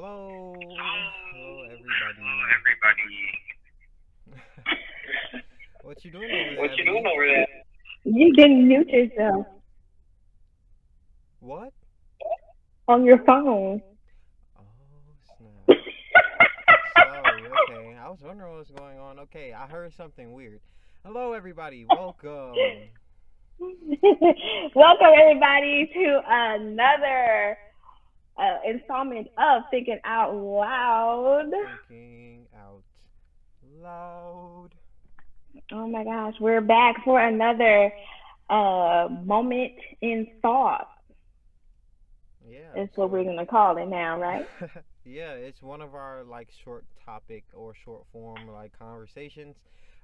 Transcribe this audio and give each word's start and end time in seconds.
Hello. 0.00 0.54
Hello, 0.54 1.64
everybody. 1.64 2.22
everybody. 2.54 3.18
what 5.82 6.04
you 6.04 6.12
doing 6.12 6.30
over 6.30 6.50
there? 6.54 6.60
What 6.60 6.78
you 6.78 6.84
doing 6.84 7.04
over 7.04 7.26
there? 7.26 7.46
You 8.04 8.32
didn't 8.36 8.68
mute 8.68 8.88
yourself 8.88 9.46
What? 11.40 11.72
on 12.86 13.04
your 13.04 13.18
phone. 13.24 13.82
Oh, 14.56 14.62
snap. 15.36 15.78
Sorry, 16.96 17.42
okay. 17.42 17.96
I 18.00 18.08
was 18.08 18.20
wondering 18.22 18.52
what 18.52 18.58
was 18.60 18.70
going 18.70 19.00
on. 19.00 19.18
Okay, 19.18 19.52
I 19.52 19.66
heard 19.66 19.92
something 19.94 20.32
weird. 20.32 20.60
Hello, 21.04 21.32
everybody. 21.32 21.86
Welcome. 21.90 22.54
Welcome 24.76 25.12
everybody 25.16 25.90
to 25.92 26.20
another 26.24 27.58
uh, 28.38 28.58
installment 28.66 29.28
of 29.36 29.62
Thinking 29.70 29.98
Out 30.04 30.34
Loud. 30.34 31.50
Thinking 31.88 32.46
out 32.56 32.82
loud. 33.82 34.70
Oh 35.72 35.86
my 35.86 36.04
gosh, 36.04 36.34
we're 36.40 36.60
back 36.60 36.96
for 37.04 37.20
another 37.20 37.92
uh, 38.48 39.08
moment 39.24 39.72
in 40.00 40.28
thought. 40.40 40.88
Yeah. 42.48 42.82
Is 42.82 42.88
what 42.94 43.10
we're 43.10 43.24
gonna 43.24 43.44
call 43.44 43.76
it 43.76 43.86
now, 43.86 44.18
right? 44.18 44.46
yeah, 45.04 45.32
it's 45.32 45.60
one 45.60 45.82
of 45.82 45.94
our 45.94 46.24
like 46.24 46.48
short 46.64 46.84
topic 47.04 47.44
or 47.54 47.74
short 47.84 48.04
form 48.12 48.48
like 48.52 48.78
conversations. 48.78 49.56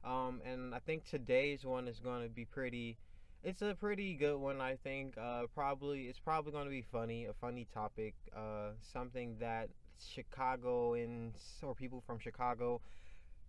Um, 0.05 0.43
and 0.45 0.75
I 0.75 0.81
think 0.81 1.05
today's 1.11 1.65
one 1.65 1.89
is 1.89 1.99
going 2.01 2.23
to 2.23 2.29
be 2.29 2.45
pretty. 2.45 2.99
It's 3.45 3.61
a 3.61 3.75
pretty 3.79 4.15
good 4.15 4.39
one, 4.39 4.63
I 4.63 4.77
think. 4.77 5.19
Uh, 5.19 5.43
probably 5.55 6.05
it's 6.05 6.19
probably 6.19 6.53
going 6.53 6.65
to 6.65 6.71
be 6.71 6.85
funny, 6.91 7.27
a 7.27 7.35
funny 7.35 7.67
topic. 7.75 8.15
Uh, 8.35 8.71
something 8.81 9.37
that 9.39 9.69
Chicagoans 10.01 11.37
or 11.63 11.75
people 11.75 12.03
from 12.07 12.19
Chicago 12.19 12.81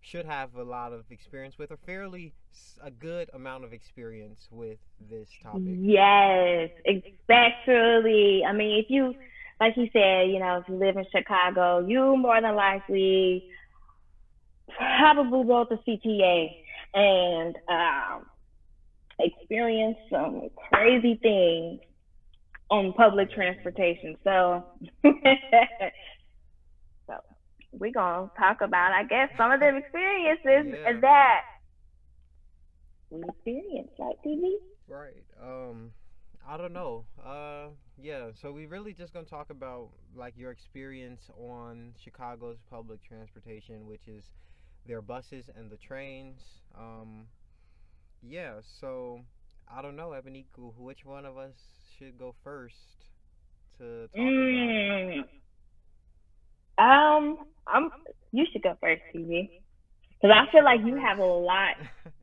should 0.01 0.25
have 0.25 0.53
a 0.55 0.63
lot 0.63 0.91
of 0.91 1.05
experience 1.11 1.57
with, 1.57 1.71
or 1.71 1.77
fairly 1.77 2.33
a 2.83 2.91
good 2.91 3.29
amount 3.33 3.63
of 3.63 3.71
experience 3.71 4.49
with 4.51 4.79
this 5.09 5.29
topic. 5.41 5.63
Yes, 5.65 6.69
especially. 6.85 8.43
I 8.45 8.51
mean, 8.51 8.83
if 8.83 8.87
you, 8.89 9.15
like 9.61 9.75
he 9.75 9.89
said, 9.93 10.29
you 10.29 10.39
know, 10.39 10.57
if 10.57 10.67
you 10.67 10.75
live 10.75 10.97
in 10.97 11.05
Chicago, 11.09 11.79
you 11.79 12.17
more 12.17 12.39
than 12.41 12.55
likely 12.55 13.49
probably 14.77 15.45
wrote 15.45 15.69
the 15.69 15.77
CTA 15.87 16.49
and 16.93 17.55
um, 17.69 18.25
experienced 19.19 20.01
some 20.11 20.49
crazy 20.69 21.19
things 21.21 21.79
on 22.69 22.93
public 22.93 23.31
transportation. 23.31 24.15
So, 24.23 24.63
so 25.03 25.13
we're 27.71 27.91
gonna 27.91 28.29
talk 28.37 28.61
about, 28.61 28.91
I 28.91 29.03
guess, 29.03 29.29
some 29.37 29.51
of 29.51 29.59
them 29.59 29.75
experiences 29.77 30.73
Yeah. 30.83 30.99
that 31.01 31.41
we 33.09 33.21
experienced, 33.27 33.93
right, 33.99 34.15
TV? 34.25 34.55
Right. 34.87 35.23
Um, 35.41 35.93
I 36.47 36.57
don't 36.57 36.73
know. 36.73 37.05
Uh, 37.23 37.69
yeah. 38.01 38.31
So 38.33 38.51
we 38.51 38.65
really 38.65 38.93
just 38.93 39.13
gonna 39.13 39.25
talk 39.25 39.49
about 39.49 39.89
like 40.15 40.33
your 40.37 40.51
experience 40.51 41.29
on 41.37 41.93
Chicago's 42.03 42.59
public 42.69 43.01
transportation, 43.03 43.85
which 43.85 44.07
is 44.07 44.31
their 44.85 45.01
buses 45.01 45.49
and 45.55 45.69
the 45.69 45.77
trains. 45.77 46.41
Um, 46.77 47.27
yeah. 48.27 48.55
So 48.79 49.21
I 49.67 49.81
don't 49.81 49.95
know, 49.95 50.13
Ebony. 50.13 50.47
wh- 50.55 50.79
Which 50.79 51.05
one 51.05 51.25
of 51.25 51.37
us 51.37 51.53
should 51.97 52.17
go 52.17 52.35
first 52.43 53.07
to 53.77 54.07
talk 54.15 54.37
about? 54.37 54.73
Mm. 54.97 55.23
Um, 56.77 57.37
I'm. 57.67 57.91
You 58.31 58.45
should 58.51 58.63
go 58.63 58.75
first, 58.81 59.01
TV, 59.13 59.49
because 60.21 60.35
I 60.35 60.51
feel 60.51 60.63
like 60.63 60.81
you 60.85 60.95
have 60.97 61.19
a 61.19 61.23
lot. 61.25 61.75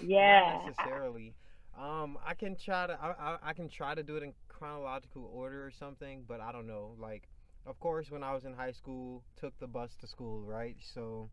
Yeah. 0.00 0.58
Not 0.64 0.66
necessarily. 0.66 1.34
Um, 1.78 2.18
I 2.26 2.34
can 2.34 2.56
try 2.56 2.86
to. 2.86 2.94
I, 3.00 3.10
I, 3.12 3.38
I 3.50 3.52
can 3.54 3.68
try 3.68 3.94
to 3.94 4.02
do 4.02 4.16
it 4.16 4.22
in 4.22 4.32
chronological 4.48 5.30
order 5.32 5.64
or 5.64 5.70
something, 5.70 6.24
but 6.26 6.40
I 6.40 6.52
don't 6.52 6.66
know. 6.66 6.94
Like, 6.98 7.28
of 7.66 7.78
course, 7.80 8.10
when 8.10 8.22
I 8.22 8.32
was 8.34 8.44
in 8.44 8.52
high 8.54 8.72
school, 8.72 9.22
took 9.36 9.58
the 9.58 9.66
bus 9.66 9.90
to 10.00 10.06
school, 10.06 10.42
right? 10.42 10.76
So, 10.94 11.30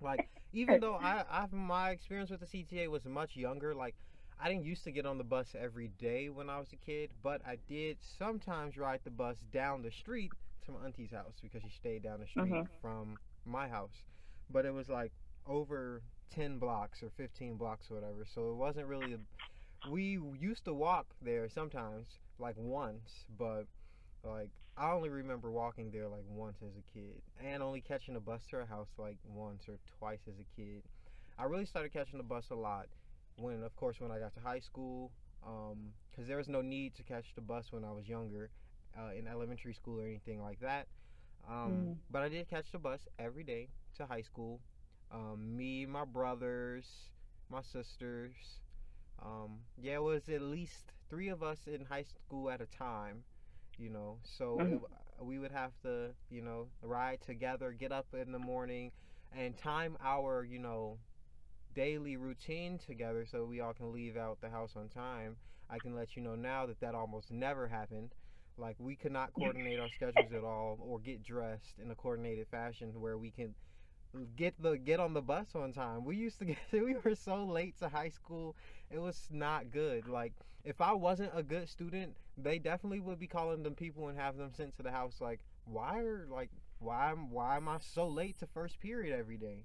like, 0.00 0.22
even 0.52 0.80
though 0.80 0.94
I, 0.94 1.24
I 1.28 1.46
my 1.50 1.90
experience 1.90 2.30
with 2.30 2.40
the 2.40 2.46
CTA 2.46 2.88
was 2.88 3.04
much 3.04 3.36
younger, 3.36 3.74
like, 3.74 3.96
I 4.38 4.48
didn't 4.48 4.64
used 4.64 4.84
to 4.84 4.92
get 4.92 5.06
on 5.06 5.18
the 5.18 5.24
bus 5.24 5.54
every 5.58 5.88
day 5.88 6.28
when 6.28 6.48
I 6.50 6.58
was 6.58 6.72
a 6.72 6.76
kid, 6.76 7.10
but 7.22 7.40
I 7.46 7.56
did 7.56 7.98
sometimes 8.02 8.76
ride 8.76 9.00
the 9.04 9.10
bus 9.10 9.38
down 9.50 9.82
the 9.82 9.90
street 9.90 10.32
to 10.64 10.72
my 10.72 10.84
auntie's 10.84 11.10
house 11.12 11.36
because 11.40 11.62
she 11.62 11.70
stayed 11.70 12.02
down 12.02 12.20
the 12.20 12.26
street 12.26 12.52
Mhm. 12.52 12.68
from 12.80 13.18
my 13.44 13.68
house. 13.68 14.04
But 14.50 14.64
it 14.66 14.72
was 14.72 14.88
like 14.88 15.12
over 15.46 16.02
10 16.30 16.58
blocks 16.58 17.02
or 17.02 17.10
15 17.10 17.56
blocks 17.56 17.90
or 17.90 17.94
whatever. 17.94 18.24
So 18.24 18.50
it 18.50 18.54
wasn't 18.56 18.86
really. 18.86 19.14
A, 19.14 19.18
we 19.82 20.18
used 20.38 20.64
to 20.64 20.74
walk 20.74 21.14
there 21.20 21.48
sometimes, 21.48 22.20
like 22.38 22.56
once, 22.56 23.26
but 23.38 23.66
like 24.22 24.50
I 24.76 24.92
only 24.92 25.08
remember 25.08 25.50
walking 25.50 25.90
there 25.90 26.08
like 26.08 26.24
once 26.28 26.58
as 26.62 26.76
a 26.76 26.82
kid 26.92 27.22
and 27.42 27.62
only 27.62 27.80
catching 27.80 28.16
a 28.16 28.20
bus 28.20 28.42
to 28.50 28.56
our 28.58 28.66
house 28.66 28.88
like 28.98 29.16
once 29.24 29.68
or 29.68 29.78
twice 29.98 30.20
as 30.28 30.34
a 30.38 30.44
kid. 30.60 30.82
I 31.38 31.44
really 31.44 31.64
started 31.66 31.92
catching 31.92 32.18
the 32.18 32.24
bus 32.24 32.50
a 32.50 32.54
lot 32.54 32.86
when, 33.36 33.62
of 33.62 33.74
course, 33.76 34.00
when 34.00 34.10
I 34.10 34.18
got 34.18 34.34
to 34.34 34.40
high 34.40 34.60
school, 34.60 35.12
because 36.10 36.26
there 36.26 36.36
was 36.36 36.48
no 36.48 36.60
need 36.60 36.94
to 36.96 37.02
catch 37.02 37.34
the 37.34 37.40
bus 37.40 37.72
when 37.72 37.84
I 37.84 37.92
was 37.92 38.08
younger 38.08 38.50
uh, 38.98 39.12
in 39.18 39.26
elementary 39.26 39.74
school 39.74 40.00
or 40.00 40.06
anything 40.06 40.42
like 40.42 40.60
that. 40.60 40.86
Um, 41.48 41.72
Mhm. 41.72 41.96
But 42.10 42.22
I 42.22 42.28
did 42.28 42.48
catch 42.48 42.70
the 42.72 42.78
bus 42.78 43.06
every 43.18 43.44
day 43.44 43.68
to 43.96 44.06
high 44.06 44.22
school. 44.22 44.60
Um, 45.10 45.56
me, 45.56 45.86
my 45.86 46.04
brothers, 46.04 47.10
my 47.48 47.62
sisters. 47.62 48.60
Um, 49.22 49.60
yeah, 49.78 49.94
it 49.96 50.02
was 50.02 50.28
at 50.28 50.42
least 50.42 50.92
three 51.08 51.28
of 51.28 51.42
us 51.42 51.66
in 51.66 51.84
high 51.86 52.02
school 52.04 52.50
at 52.50 52.60
a 52.60 52.66
time, 52.66 53.24
you 53.78 53.90
know. 53.90 54.20
So 54.24 54.60
Mhm. 54.60 54.80
it, 55.18 55.24
we 55.24 55.38
would 55.38 55.52
have 55.52 55.72
to, 55.82 56.14
you 56.30 56.42
know, 56.42 56.68
ride 56.82 57.20
together, 57.20 57.72
get 57.72 57.92
up 57.92 58.14
in 58.14 58.32
the 58.32 58.38
morning, 58.38 58.92
and 59.32 59.56
time 59.56 59.96
our, 60.00 60.44
you 60.44 60.58
know, 60.58 60.98
daily 61.74 62.16
routine 62.16 62.78
together 62.78 63.24
so 63.26 63.44
we 63.44 63.60
all 63.60 63.74
can 63.74 63.92
leave 63.92 64.16
out 64.16 64.40
the 64.40 64.50
house 64.50 64.76
on 64.76 64.88
time. 64.88 65.36
I 65.68 65.78
can 65.78 65.94
let 65.94 66.16
you 66.16 66.22
know 66.22 66.34
now 66.36 66.66
that 66.66 66.80
that 66.80 66.94
almost 66.94 67.30
never 67.30 67.68
happened. 67.68 68.14
Like 68.56 68.76
we 68.78 68.96
could 68.96 69.12
not 69.12 69.32
coordinate 69.34 69.78
our 69.78 69.90
schedules 69.90 70.32
at 70.32 70.44
all 70.44 70.78
or 70.80 70.98
get 70.98 71.22
dressed 71.22 71.78
in 71.78 71.90
a 71.90 71.94
coordinated 71.94 72.48
fashion 72.48 73.00
where 73.00 73.18
we 73.18 73.30
can 73.30 73.54
get 74.36 74.60
the 74.62 74.76
get 74.76 75.00
on 75.00 75.14
the 75.14 75.22
bus 75.22 75.48
on 75.54 75.72
time. 75.72 76.04
We 76.04 76.16
used 76.16 76.38
to 76.40 76.44
get 76.44 76.58
we 76.72 76.96
were 77.04 77.14
so 77.14 77.44
late 77.44 77.78
to 77.78 77.88
high 77.88 78.10
school. 78.10 78.56
It 78.90 78.98
was 79.00 79.28
not 79.30 79.70
good. 79.70 80.08
Like 80.08 80.32
if 80.64 80.80
I 80.80 80.92
wasn't 80.92 81.30
a 81.34 81.42
good 81.42 81.68
student, 81.68 82.16
they 82.36 82.58
definitely 82.58 83.00
would 83.00 83.18
be 83.18 83.26
calling 83.26 83.62
them 83.62 83.74
people 83.74 84.08
and 84.08 84.18
have 84.18 84.36
them 84.36 84.52
sent 84.54 84.76
to 84.76 84.82
the 84.82 84.90
house 84.90 85.20
like 85.20 85.40
why 85.64 86.00
are 86.00 86.26
like 86.30 86.50
why 86.78 87.10
am 87.10 87.30
why 87.30 87.56
am 87.56 87.68
I 87.68 87.78
so 87.80 88.08
late 88.08 88.38
to 88.40 88.46
first 88.46 88.80
period 88.80 89.18
every 89.18 89.36
day? 89.36 89.64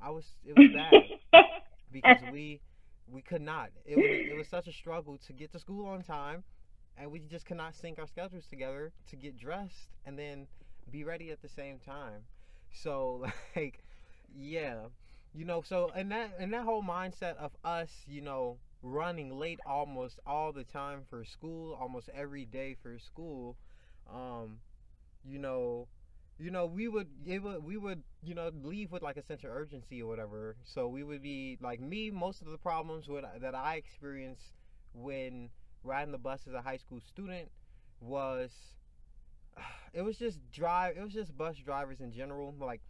I 0.00 0.10
was 0.10 0.26
it 0.44 0.56
was 0.56 0.68
bad 0.74 1.42
because 1.92 2.18
we 2.32 2.60
we 3.06 3.22
could 3.22 3.42
not. 3.42 3.70
It 3.84 3.96
was 3.96 4.06
it 4.06 4.36
was 4.36 4.48
such 4.48 4.66
a 4.68 4.72
struggle 4.72 5.18
to 5.26 5.32
get 5.32 5.52
to 5.52 5.58
school 5.58 5.86
on 5.86 6.02
time, 6.02 6.44
and 6.96 7.10
we 7.10 7.20
just 7.20 7.46
could 7.46 7.56
not 7.56 7.74
sync 7.74 7.98
our 7.98 8.06
schedules 8.06 8.46
together 8.46 8.92
to 9.08 9.16
get 9.16 9.36
dressed 9.38 9.90
and 10.06 10.18
then 10.18 10.46
be 10.90 11.04
ready 11.04 11.30
at 11.30 11.42
the 11.42 11.48
same 11.48 11.78
time. 11.78 12.22
So 12.72 13.26
like, 13.56 13.82
yeah, 14.34 14.86
you 15.34 15.44
know. 15.44 15.62
So 15.62 15.90
and 15.94 16.10
that 16.12 16.32
and 16.38 16.52
that 16.52 16.64
whole 16.64 16.82
mindset 16.82 17.36
of 17.36 17.52
us, 17.64 17.90
you 18.06 18.20
know, 18.20 18.58
running 18.82 19.38
late 19.38 19.60
almost 19.66 20.18
all 20.26 20.52
the 20.52 20.64
time 20.64 21.02
for 21.08 21.24
school, 21.24 21.74
almost 21.80 22.08
every 22.14 22.44
day 22.44 22.76
for 22.82 22.98
school, 22.98 23.56
um, 24.12 24.58
you 25.24 25.38
know, 25.38 25.88
you 26.38 26.50
know, 26.50 26.66
we 26.66 26.88
would 26.88 27.08
it 27.26 27.42
would 27.42 27.64
we 27.64 27.76
would 27.76 28.02
you 28.22 28.34
know 28.34 28.50
leave 28.64 28.90
with 28.92 29.02
like 29.02 29.16
a 29.16 29.22
sense 29.22 29.44
of 29.44 29.50
urgency 29.50 30.02
or 30.02 30.08
whatever. 30.08 30.56
So 30.64 30.88
we 30.88 31.02
would 31.04 31.22
be 31.22 31.58
like 31.60 31.80
me. 31.80 32.10
Most 32.10 32.42
of 32.42 32.48
the 32.48 32.58
problems 32.58 33.08
with, 33.08 33.24
that 33.40 33.54
I 33.54 33.76
experienced 33.76 34.52
when 34.94 35.50
riding 35.84 36.12
the 36.12 36.18
bus 36.18 36.42
as 36.48 36.54
a 36.54 36.62
high 36.62 36.76
school 36.78 37.00
student 37.00 37.50
was 38.00 38.50
it 39.92 40.02
was 40.02 40.18
just 40.18 40.38
drive. 40.52 40.96
It 40.96 41.02
was 41.02 41.12
just 41.12 41.36
bus 41.36 41.56
drivers 41.56 42.00
in 42.00 42.12
general. 42.12 42.54
Like 42.58 42.80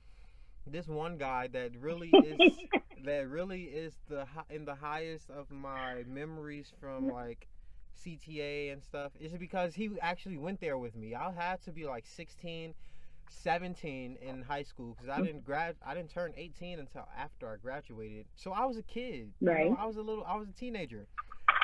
this 0.67 0.87
one 0.87 1.17
guy 1.19 1.49
that 1.49 1.73
really 1.81 2.09
is 2.09 2.59
that 3.05 3.29
really 3.29 3.65
is 3.65 3.95
the 4.09 4.27
in 4.51 4.65
the 4.65 4.75
highest 4.75 5.31
of 5.31 5.51
my 5.51 6.05
memories 6.07 6.73
from 6.81 7.09
like 7.09 7.49
CTA 8.05 8.73
and 8.73 8.83
stuff 8.83 9.13
is 9.21 9.33
because 9.33 9.75
he 9.75 9.91
actually 10.01 10.39
went 10.39 10.61
there 10.61 10.79
with 10.79 10.97
me. 10.97 11.15
I 11.15 11.33
had 11.33 11.63
to 11.63 11.73
be 11.73 11.87
like 11.87 12.07
16, 12.07 12.75
17 13.29 14.19
in 14.21 14.43
high 14.43 14.63
school 14.63 14.95
because 14.95 15.09
I 15.09 15.21
mm. 15.21 15.27
didn't 15.27 15.45
grad 15.45 15.77
I 15.85 15.95
didn't 15.95 16.11
turn 16.11 16.33
18 16.37 16.79
until 16.79 17.09
after 17.17 17.49
I 17.53 17.57
graduated. 17.57 18.27
So 18.37 18.53
I 18.53 18.65
was 18.65 18.77
a 18.77 18.83
kid. 18.83 19.33
you 19.41 19.47
know, 19.47 19.53
Right. 19.53 19.73
I 19.79 19.87
was 19.87 19.97
a 19.97 20.03
little 20.03 20.25
I 20.25 20.37
was 20.37 20.49
a 20.49 20.53
teenager. 20.53 21.07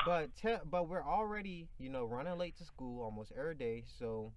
But 0.04 0.36
te- 0.36 0.62
but 0.70 0.88
we're 0.88 1.02
already, 1.02 1.66
you 1.78 1.88
know, 1.88 2.04
running 2.04 2.38
late 2.38 2.56
to 2.58 2.64
school 2.64 3.02
almost 3.02 3.32
every 3.36 3.56
day. 3.56 3.84
So 3.98 4.32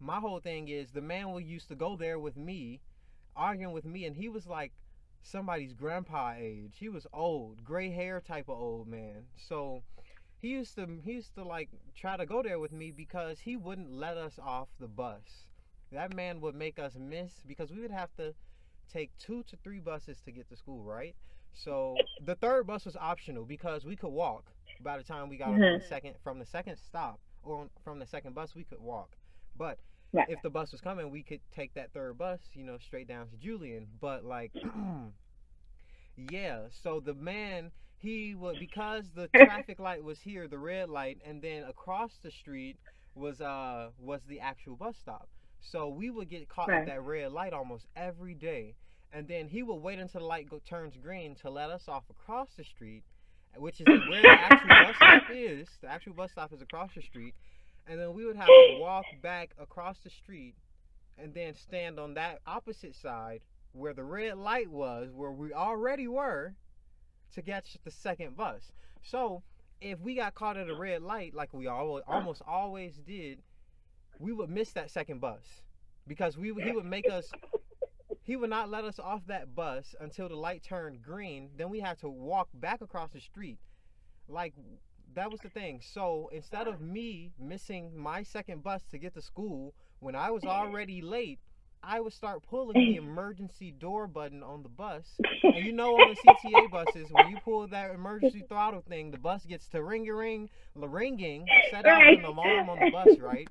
my 0.00 0.18
whole 0.18 0.40
thing 0.40 0.68
is 0.68 0.90
the 0.90 1.00
man 1.00 1.28
who 1.28 1.38
used 1.38 1.68
to 1.68 1.74
go 1.74 1.96
there 1.96 2.18
with 2.18 2.36
me, 2.36 2.80
arguing 3.34 3.72
with 3.72 3.84
me, 3.84 4.04
and 4.04 4.16
he 4.16 4.28
was 4.28 4.46
like 4.46 4.72
somebody's 5.22 5.72
grandpa 5.72 6.34
age. 6.36 6.76
He 6.78 6.88
was 6.88 7.06
old, 7.12 7.64
gray 7.64 7.90
hair 7.90 8.20
type 8.20 8.48
of 8.48 8.58
old 8.58 8.86
man. 8.86 9.24
So 9.36 9.82
he 10.38 10.48
used 10.48 10.74
to 10.76 10.86
he 11.02 11.12
used 11.12 11.34
to 11.34 11.44
like 11.44 11.70
try 11.94 12.16
to 12.16 12.26
go 12.26 12.42
there 12.42 12.58
with 12.58 12.72
me 12.72 12.90
because 12.90 13.40
he 13.40 13.56
wouldn't 13.56 13.90
let 13.90 14.16
us 14.16 14.38
off 14.42 14.68
the 14.78 14.88
bus. 14.88 15.46
That 15.92 16.14
man 16.14 16.40
would 16.40 16.54
make 16.54 16.78
us 16.78 16.94
miss 16.98 17.32
because 17.46 17.70
we 17.70 17.80
would 17.80 17.90
have 17.90 18.14
to 18.16 18.34
take 18.92 19.16
two 19.18 19.42
to 19.44 19.56
three 19.56 19.80
buses 19.80 20.20
to 20.24 20.32
get 20.32 20.48
to 20.48 20.56
school, 20.56 20.82
right? 20.82 21.14
So 21.52 21.96
the 22.24 22.34
third 22.34 22.66
bus 22.66 22.84
was 22.84 22.96
optional 22.96 23.44
because 23.44 23.84
we 23.84 23.96
could 23.96 24.10
walk. 24.10 24.44
By 24.82 24.98
the 24.98 25.04
time 25.04 25.28
we 25.28 25.36
got 25.36 25.48
mm-hmm. 25.48 25.62
on 25.62 25.78
the 25.78 25.84
second 25.84 26.14
from 26.22 26.38
the 26.38 26.44
second 26.44 26.76
stop 26.76 27.18
or 27.42 27.68
from 27.82 27.98
the 27.98 28.06
second 28.06 28.34
bus, 28.34 28.54
we 28.54 28.64
could 28.64 28.80
walk. 28.80 29.16
But 29.56 29.78
right. 30.12 30.28
if 30.28 30.40
the 30.42 30.50
bus 30.50 30.72
was 30.72 30.80
coming, 30.80 31.10
we 31.10 31.22
could 31.22 31.40
take 31.54 31.74
that 31.74 31.92
third 31.92 32.18
bus, 32.18 32.40
you 32.52 32.64
know, 32.64 32.78
straight 32.78 33.08
down 33.08 33.28
to 33.28 33.36
Julian. 33.36 33.86
But 34.00 34.24
like, 34.24 34.52
yeah. 36.16 36.62
So 36.82 37.00
the 37.00 37.14
man 37.14 37.70
he 37.98 38.34
would 38.34 38.58
because 38.58 39.04
the 39.14 39.28
traffic 39.34 39.78
light 39.78 40.02
was 40.02 40.20
here, 40.20 40.48
the 40.48 40.58
red 40.58 40.88
light, 40.88 41.18
and 41.24 41.40
then 41.42 41.64
across 41.64 42.12
the 42.22 42.30
street 42.30 42.76
was 43.14 43.40
uh 43.40 43.88
was 43.98 44.20
the 44.28 44.40
actual 44.40 44.76
bus 44.76 44.96
stop. 45.00 45.28
So 45.60 45.88
we 45.88 46.10
would 46.10 46.28
get 46.28 46.48
caught 46.48 46.68
right. 46.68 46.80
at 46.80 46.86
that 46.86 47.02
red 47.02 47.32
light 47.32 47.52
almost 47.52 47.86
every 47.96 48.34
day. 48.34 48.74
And 49.12 49.26
then 49.26 49.48
he 49.48 49.62
would 49.62 49.76
wait 49.76 49.98
until 49.98 50.20
the 50.20 50.26
light 50.26 50.50
go, 50.50 50.60
turns 50.68 50.96
green 50.96 51.34
to 51.36 51.50
let 51.50 51.70
us 51.70 51.84
off 51.88 52.04
across 52.10 52.48
the 52.56 52.64
street, 52.64 53.02
which 53.56 53.80
is 53.80 53.86
where 53.86 54.20
the 54.20 54.28
actual 54.28 54.68
bus 54.68 54.96
stop 54.96 55.22
is. 55.34 55.68
The 55.80 55.88
actual 55.88 56.12
bus 56.12 56.32
stop 56.32 56.52
is 56.52 56.60
across 56.60 56.90
the 56.94 57.02
street. 57.02 57.34
And 57.86 58.00
then 58.00 58.14
we 58.14 58.24
would 58.24 58.36
have 58.36 58.46
to 58.46 58.78
walk 58.80 59.04
back 59.22 59.50
across 59.58 59.98
the 59.98 60.10
street 60.10 60.54
and 61.18 61.32
then 61.34 61.54
stand 61.54 61.98
on 61.98 62.14
that 62.14 62.40
opposite 62.46 62.94
side 62.94 63.40
where 63.72 63.92
the 63.94 64.04
red 64.04 64.38
light 64.38 64.70
was, 64.70 65.10
where 65.12 65.30
we 65.30 65.52
already 65.52 66.08
were, 66.08 66.54
to 67.34 67.42
catch 67.42 67.76
the 67.84 67.90
second 67.90 68.36
bus. 68.36 68.72
So 69.02 69.42
if 69.80 70.00
we 70.00 70.14
got 70.14 70.34
caught 70.34 70.56
at 70.56 70.68
a 70.68 70.74
red 70.74 71.02
light, 71.02 71.34
like 71.34 71.52
we 71.52 71.66
almost 71.66 72.42
always 72.46 72.94
did, 73.06 73.38
we 74.18 74.32
would 74.32 74.50
miss 74.50 74.72
that 74.72 74.90
second 74.90 75.20
bus 75.20 75.44
because 76.06 76.36
we 76.38 76.54
he 76.62 76.72
would 76.72 76.86
make 76.86 77.10
us 77.10 77.30
he 78.22 78.36
would 78.36 78.50
not 78.50 78.70
let 78.70 78.84
us 78.84 78.98
off 78.98 79.22
that 79.26 79.54
bus 79.54 79.94
until 80.00 80.28
the 80.28 80.34
light 80.34 80.62
turned 80.62 81.02
green. 81.02 81.50
Then 81.56 81.70
we 81.70 81.80
had 81.80 81.98
to 82.00 82.08
walk 82.08 82.48
back 82.54 82.80
across 82.80 83.10
the 83.12 83.20
street. 83.20 83.58
Like 84.28 84.54
that 85.16 85.30
was 85.30 85.40
the 85.40 85.48
thing. 85.48 85.80
So 85.82 86.30
instead 86.32 86.68
of 86.68 86.80
me 86.80 87.32
missing 87.40 87.90
my 87.96 88.22
second 88.22 88.62
bus 88.62 88.82
to 88.90 88.98
get 88.98 89.14
to 89.14 89.22
school 89.22 89.74
when 89.98 90.14
I 90.14 90.30
was 90.30 90.44
already 90.44 91.02
late, 91.02 91.40
I 91.82 92.00
would 92.00 92.12
start 92.12 92.42
pulling 92.48 92.74
the 92.74 92.96
emergency 93.02 93.70
door 93.72 94.06
button 94.06 94.42
on 94.42 94.62
the 94.62 94.68
bus. 94.68 95.04
And 95.42 95.64
you 95.64 95.72
know, 95.72 95.94
on 95.94 96.14
the 96.14 96.48
CTA 96.48 96.70
buses, 96.70 97.08
when 97.10 97.28
you 97.30 97.38
pull 97.44 97.66
that 97.66 97.90
emergency 97.92 98.44
throttle 98.48 98.82
thing, 98.88 99.10
the 99.10 99.18
bus 99.18 99.44
gets 99.44 99.68
to 99.68 99.82
ring 99.82 100.08
a 100.08 100.14
ring, 100.14 100.48
the 100.74 100.88
ringing, 100.88 101.46
set 101.70 101.86
off 101.86 102.02
an 102.02 102.24
alarm 102.24 102.68
on 102.68 102.78
the 102.78 102.90
bus, 102.90 103.18
right? 103.18 103.48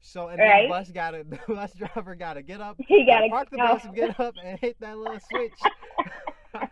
So 0.00 0.28
and 0.28 0.38
right. 0.38 0.64
the 0.64 0.68
bus 0.68 0.90
got 0.90 1.12
to 1.12 1.24
the 1.28 1.38
bus 1.46 1.72
driver 1.72 2.14
got 2.14 2.34
to 2.34 2.42
get 2.42 2.60
up, 2.60 2.76
he 2.86 3.06
got 3.06 3.20
to 3.20 3.28
park 3.28 3.50
the 3.50 3.58
bus, 3.58 3.84
and 3.84 3.94
get 3.94 4.18
up, 4.18 4.34
and 4.42 4.58
hit 4.58 4.76
that 4.80 4.98
little 4.98 5.20
switch. 5.30 5.52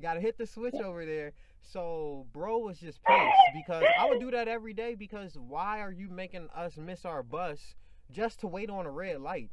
got 0.00 0.14
to 0.14 0.20
hit 0.20 0.38
the 0.38 0.46
switch 0.46 0.74
over 0.74 1.04
there. 1.04 1.32
So 1.62 2.26
bro 2.32 2.58
was 2.58 2.78
just 2.78 3.02
pissed 3.04 3.42
because 3.54 3.84
I 3.98 4.08
would 4.08 4.20
do 4.20 4.30
that 4.30 4.48
every 4.48 4.72
day 4.72 4.94
because 4.94 5.36
why 5.36 5.80
are 5.80 5.92
you 5.92 6.08
making 6.08 6.48
us 6.54 6.76
miss 6.76 7.04
our 7.04 7.22
bus 7.22 7.74
just 8.10 8.40
to 8.40 8.46
wait 8.46 8.70
on 8.70 8.86
a 8.86 8.90
red 8.90 9.20
light? 9.20 9.50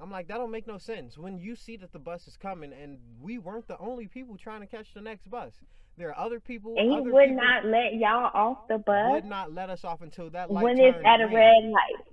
I'm 0.00 0.10
like, 0.10 0.28
that 0.28 0.38
don't 0.38 0.52
make 0.52 0.66
no 0.66 0.78
sense. 0.78 1.18
When 1.18 1.38
you 1.38 1.56
see 1.56 1.76
that 1.78 1.92
the 1.92 1.98
bus 1.98 2.28
is 2.28 2.36
coming 2.36 2.72
and 2.72 2.98
we 3.20 3.38
weren't 3.38 3.66
the 3.66 3.78
only 3.78 4.06
people 4.06 4.36
trying 4.36 4.60
to 4.60 4.66
catch 4.66 4.94
the 4.94 5.00
next 5.00 5.28
bus. 5.28 5.52
There 5.96 6.08
are 6.10 6.18
other 6.18 6.38
people. 6.38 6.76
And 6.78 6.92
he 6.92 7.00
would 7.00 7.30
not 7.30 7.64
let 7.64 7.94
y'all 7.94 8.30
off 8.32 8.68
the 8.68 8.78
bus. 8.78 9.10
Would 9.10 9.24
not 9.24 9.52
let 9.52 9.68
us 9.68 9.84
off 9.84 10.00
until 10.00 10.30
that 10.30 10.50
light 10.50 10.62
when 10.62 10.78
it's 10.78 10.96
at 11.04 11.16
green. 11.16 11.32
a 11.32 11.34
red 11.34 11.64
light. 11.64 12.04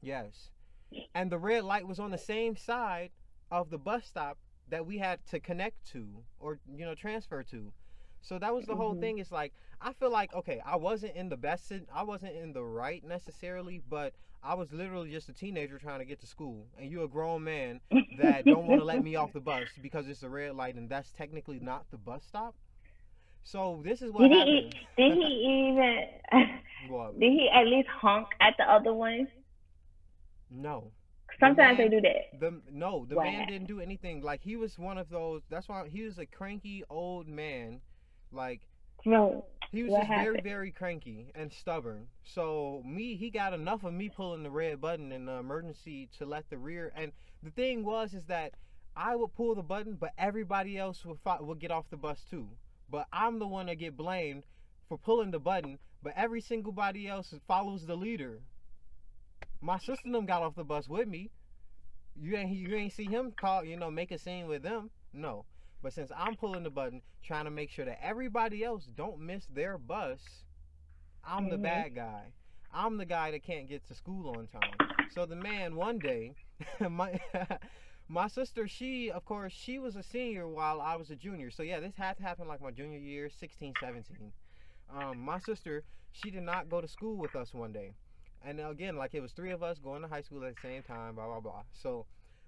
Yes. 0.00 0.50
And 1.14 1.30
the 1.32 1.38
red 1.38 1.64
light 1.64 1.88
was 1.88 1.98
on 1.98 2.12
the 2.12 2.18
same 2.18 2.56
side 2.56 3.10
of 3.50 3.70
the 3.70 3.78
bus 3.78 4.04
stop 4.06 4.38
that 4.72 4.86
we 4.86 4.96
had 4.96 5.24
to 5.26 5.38
connect 5.38 5.86
to 5.92 6.08
or 6.40 6.58
you 6.74 6.84
know 6.84 6.94
transfer 6.94 7.42
to. 7.44 7.70
So 8.22 8.38
that 8.38 8.54
was 8.54 8.64
the 8.64 8.74
whole 8.74 8.92
mm-hmm. 8.92 9.00
thing. 9.00 9.18
It's 9.18 9.30
like 9.30 9.52
I 9.80 9.92
feel 9.92 10.10
like 10.10 10.34
okay, 10.34 10.60
I 10.64 10.76
wasn't 10.76 11.14
in 11.14 11.28
the 11.28 11.36
best 11.36 11.70
I 11.94 12.02
wasn't 12.02 12.34
in 12.34 12.54
the 12.54 12.64
right 12.64 13.04
necessarily, 13.04 13.82
but 13.88 14.14
I 14.42 14.54
was 14.54 14.72
literally 14.72 15.10
just 15.10 15.28
a 15.28 15.34
teenager 15.34 15.78
trying 15.78 15.98
to 15.98 16.06
get 16.06 16.20
to 16.20 16.26
school, 16.26 16.66
and 16.78 16.90
you're 16.90 17.04
a 17.04 17.08
grown 17.08 17.44
man 17.44 17.80
that 18.18 18.46
don't 18.46 18.66
want 18.66 18.80
to 18.80 18.84
let 18.84 19.04
me 19.04 19.14
off 19.14 19.32
the 19.34 19.40
bus 19.40 19.68
because 19.82 20.08
it's 20.08 20.22
a 20.22 20.28
red 20.28 20.56
light, 20.56 20.74
and 20.74 20.88
that's 20.88 21.12
technically 21.12 21.60
not 21.60 21.84
the 21.90 21.98
bus 21.98 22.24
stop. 22.26 22.54
So 23.44 23.82
this 23.84 24.00
is 24.00 24.10
what 24.10 24.28
did 24.28 24.38
happened. 24.38 24.74
He, 24.96 25.08
did 25.08 25.18
he 25.18 25.68
even? 25.68 26.48
what? 26.88 27.20
Did 27.20 27.32
he 27.32 27.50
at 27.52 27.66
least 27.66 27.88
honk 27.88 28.28
at 28.40 28.54
the 28.56 28.64
other 28.64 28.94
one? 28.94 29.28
No. 30.50 30.92
Sometimes 31.40 31.76
the 31.78 31.82
man, 31.82 31.90
they 31.90 31.96
do 31.96 32.00
that. 32.02 32.40
The 32.40 32.60
no, 32.70 33.06
the 33.08 33.16
man 33.16 33.48
didn't 33.48 33.68
do 33.68 33.80
anything. 33.80 34.22
Like 34.22 34.42
he 34.42 34.56
was 34.56 34.78
one 34.78 34.98
of 34.98 35.08
those. 35.08 35.42
That's 35.50 35.68
why 35.68 35.88
he 35.88 36.02
was 36.02 36.18
a 36.18 36.26
cranky 36.26 36.84
old 36.88 37.28
man. 37.28 37.80
Like 38.32 38.60
no. 39.04 39.44
He 39.70 39.82
was 39.82 39.92
what 39.92 40.00
just 40.00 40.08
happened? 40.08 40.26
very, 40.26 40.40
very 40.42 40.70
cranky 40.70 41.32
and 41.34 41.50
stubborn. 41.50 42.06
So 42.24 42.82
me, 42.84 43.16
he 43.16 43.30
got 43.30 43.54
enough 43.54 43.84
of 43.84 43.94
me 43.94 44.10
pulling 44.10 44.42
the 44.42 44.50
red 44.50 44.80
button 44.80 45.12
in 45.12 45.24
the 45.24 45.32
emergency 45.32 46.10
to 46.18 46.26
let 46.26 46.50
the 46.50 46.58
rear. 46.58 46.92
And 46.94 47.12
the 47.42 47.50
thing 47.50 47.82
was, 47.82 48.12
is 48.12 48.24
that 48.26 48.52
I 48.94 49.16
would 49.16 49.34
pull 49.34 49.54
the 49.54 49.62
button, 49.62 49.96
but 49.98 50.12
everybody 50.18 50.76
else 50.76 51.04
would 51.06 51.18
would 51.40 51.58
get 51.58 51.70
off 51.70 51.88
the 51.88 51.96
bus 51.96 52.22
too. 52.28 52.48
But 52.90 53.06
I'm 53.12 53.38
the 53.38 53.46
one 53.46 53.66
that 53.66 53.76
get 53.76 53.96
blamed 53.96 54.44
for 54.88 54.98
pulling 54.98 55.30
the 55.30 55.38
button, 55.38 55.78
but 56.02 56.12
every 56.16 56.42
single 56.42 56.72
body 56.72 57.08
else 57.08 57.32
follows 57.48 57.86
the 57.86 57.96
leader. 57.96 58.42
My 59.62 59.78
sister 59.78 60.10
them 60.10 60.26
got 60.26 60.42
off 60.42 60.56
the 60.56 60.64
bus 60.64 60.88
with 60.88 61.06
me. 61.06 61.30
You 62.20 62.36
ain't 62.36 62.50
you 62.50 62.74
ain't 62.74 62.92
see 62.92 63.04
him 63.04 63.32
call 63.34 63.64
you 63.64 63.76
know 63.76 63.90
make 63.90 64.10
a 64.10 64.18
scene 64.18 64.48
with 64.48 64.62
them. 64.62 64.90
No, 65.14 65.44
but 65.82 65.92
since 65.92 66.10
I'm 66.16 66.34
pulling 66.34 66.64
the 66.64 66.70
button, 66.70 67.00
trying 67.22 67.44
to 67.44 67.50
make 67.50 67.70
sure 67.70 67.84
that 67.84 68.04
everybody 68.04 68.64
else 68.64 68.86
don't 68.96 69.20
miss 69.20 69.46
their 69.46 69.78
bus, 69.78 70.20
I'm 71.24 71.44
mm-hmm. 71.44 71.50
the 71.50 71.58
bad 71.58 71.94
guy. 71.94 72.24
I'm 72.74 72.96
the 72.96 73.04
guy 73.04 73.30
that 73.30 73.44
can't 73.44 73.68
get 73.68 73.86
to 73.86 73.94
school 73.94 74.30
on 74.36 74.48
time. 74.48 75.06
So 75.12 75.26
the 75.26 75.36
man 75.36 75.76
one 75.76 75.98
day, 75.98 76.34
my 76.90 77.20
my 78.08 78.26
sister, 78.26 78.66
she 78.66 79.12
of 79.12 79.24
course 79.24 79.52
she 79.52 79.78
was 79.78 79.94
a 79.94 80.02
senior 80.02 80.48
while 80.48 80.80
I 80.80 80.96
was 80.96 81.10
a 81.10 81.16
junior. 81.16 81.52
So 81.52 81.62
yeah, 81.62 81.78
this 81.78 81.94
had 81.96 82.16
to 82.16 82.24
happen 82.24 82.48
like 82.48 82.60
my 82.60 82.72
junior 82.72 82.98
year, 82.98 83.30
16, 83.30 83.74
17. 83.78 84.32
Um, 84.94 85.20
my 85.20 85.38
sister, 85.38 85.84
she 86.10 86.30
did 86.30 86.42
not 86.42 86.68
go 86.68 86.80
to 86.80 86.88
school 86.88 87.16
with 87.16 87.36
us 87.36 87.54
one 87.54 87.72
day. 87.72 87.92
And 88.44 88.60
again, 88.60 88.96
like 88.96 89.14
it 89.14 89.20
was 89.20 89.32
three 89.32 89.50
of 89.50 89.62
us 89.62 89.78
going 89.78 90.02
to 90.02 90.08
high 90.08 90.22
school 90.22 90.44
at 90.44 90.54
the 90.54 90.60
same 90.60 90.82
time, 90.82 91.14
blah 91.14 91.26
blah 91.26 91.40
blah. 91.40 91.62
So 91.72 92.06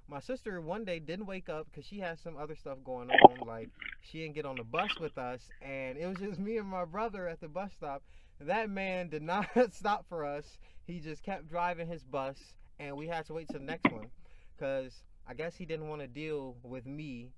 my 0.09 0.21
sister 0.21 0.61
one 0.61 0.85
day 0.85 0.99
didn't 0.99 1.27
wake 1.27 1.49
up 1.49 1.67
because 1.71 1.87
she 1.87 1.99
had 1.99 2.19
some 2.19 2.37
other 2.37 2.57
stuff 2.57 2.79
going 2.85 3.11
on. 3.11 3.47
Like 3.47 3.71
she 4.03 4.23
didn't 4.23 4.35
get 4.35 4.47
on 4.47 4.57
the 4.57 4.65
bus 4.65 4.99
with 5.01 5.17
us, 5.19 5.41
and 5.63 5.97
it 5.97 6.07
was 6.07 6.19
just 6.19 6.39
me 6.39 6.59
and 6.59 6.69
my 6.69 6.85
brother 6.85 7.29
at 7.29 7.41
the 7.41 7.49
bus 7.49 7.73
stop. 7.77 8.03
That 8.41 8.69
man 8.69 9.09
did 9.09 9.23
not 9.23 9.47
stop 9.73 10.07
for 10.09 10.25
us. 10.25 10.59
He 10.87 11.01
just 11.01 11.23
kept 11.23 11.49
driving 11.49 11.89
his 11.89 12.03
bus, 12.03 12.37
and 12.79 12.97
we 12.97 13.07
had 13.07 13.27
to 13.27 13.35
wait 13.35 13.49
till 13.49 13.61
the 13.61 13.67
next 13.67 13.91
one 13.91 14.11
because 14.57 15.03
I 15.27 15.35
guess 15.35 15.57
he 15.57 15.65
didn't 15.65 15.89
want 15.89 16.03
to 16.03 16.09
deal 16.09 16.57
with 16.63 16.87
me 16.87 17.31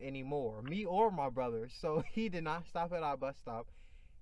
anymore, 0.00 0.62
me 0.62 0.84
or 0.84 1.10
my 1.10 1.28
brother. 1.28 1.68
So 1.80 2.04
he 2.12 2.28
did 2.28 2.44
not 2.44 2.66
stop 2.68 2.92
at 2.92 3.02
our 3.02 3.16
bus 3.16 3.36
stop 3.40 3.66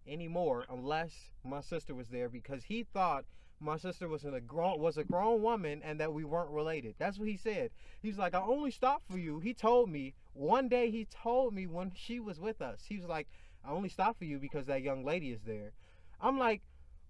anymore 0.08 0.64
unless 0.70 1.12
my 1.44 1.60
sister 1.60 1.94
was 1.94 2.08
there 2.08 2.28
because 2.28 2.64
he 2.64 2.82
thought 2.82 3.24
my 3.60 3.76
sister 3.76 4.08
was 4.08 4.24
a 4.24 4.40
grown 4.40 4.78
was 4.78 4.98
a 4.98 5.04
grown 5.04 5.42
woman 5.42 5.82
and 5.84 5.98
that 6.00 6.12
we 6.12 6.24
weren't 6.24 6.50
related. 6.50 6.94
That's 6.98 7.18
what 7.18 7.28
he 7.28 7.36
said. 7.36 7.70
He's 8.00 8.18
like, 8.18 8.34
I 8.34 8.40
only 8.40 8.70
stopped 8.70 9.10
for 9.10 9.18
you. 9.18 9.40
He 9.40 9.52
told 9.52 9.90
me 9.90 10.14
one 10.32 10.68
day. 10.68 10.90
He 10.90 11.06
told 11.06 11.54
me 11.54 11.66
when 11.66 11.92
she 11.94 12.20
was 12.20 12.38
with 12.38 12.62
us. 12.62 12.84
He 12.88 12.96
was 12.96 13.06
like, 13.06 13.26
I 13.64 13.72
only 13.72 13.88
stopped 13.88 14.18
for 14.18 14.24
you 14.24 14.38
because 14.38 14.66
that 14.66 14.82
young 14.82 15.04
lady 15.04 15.30
is 15.30 15.40
there. 15.44 15.72
I'm 16.20 16.38
like, 16.38 16.62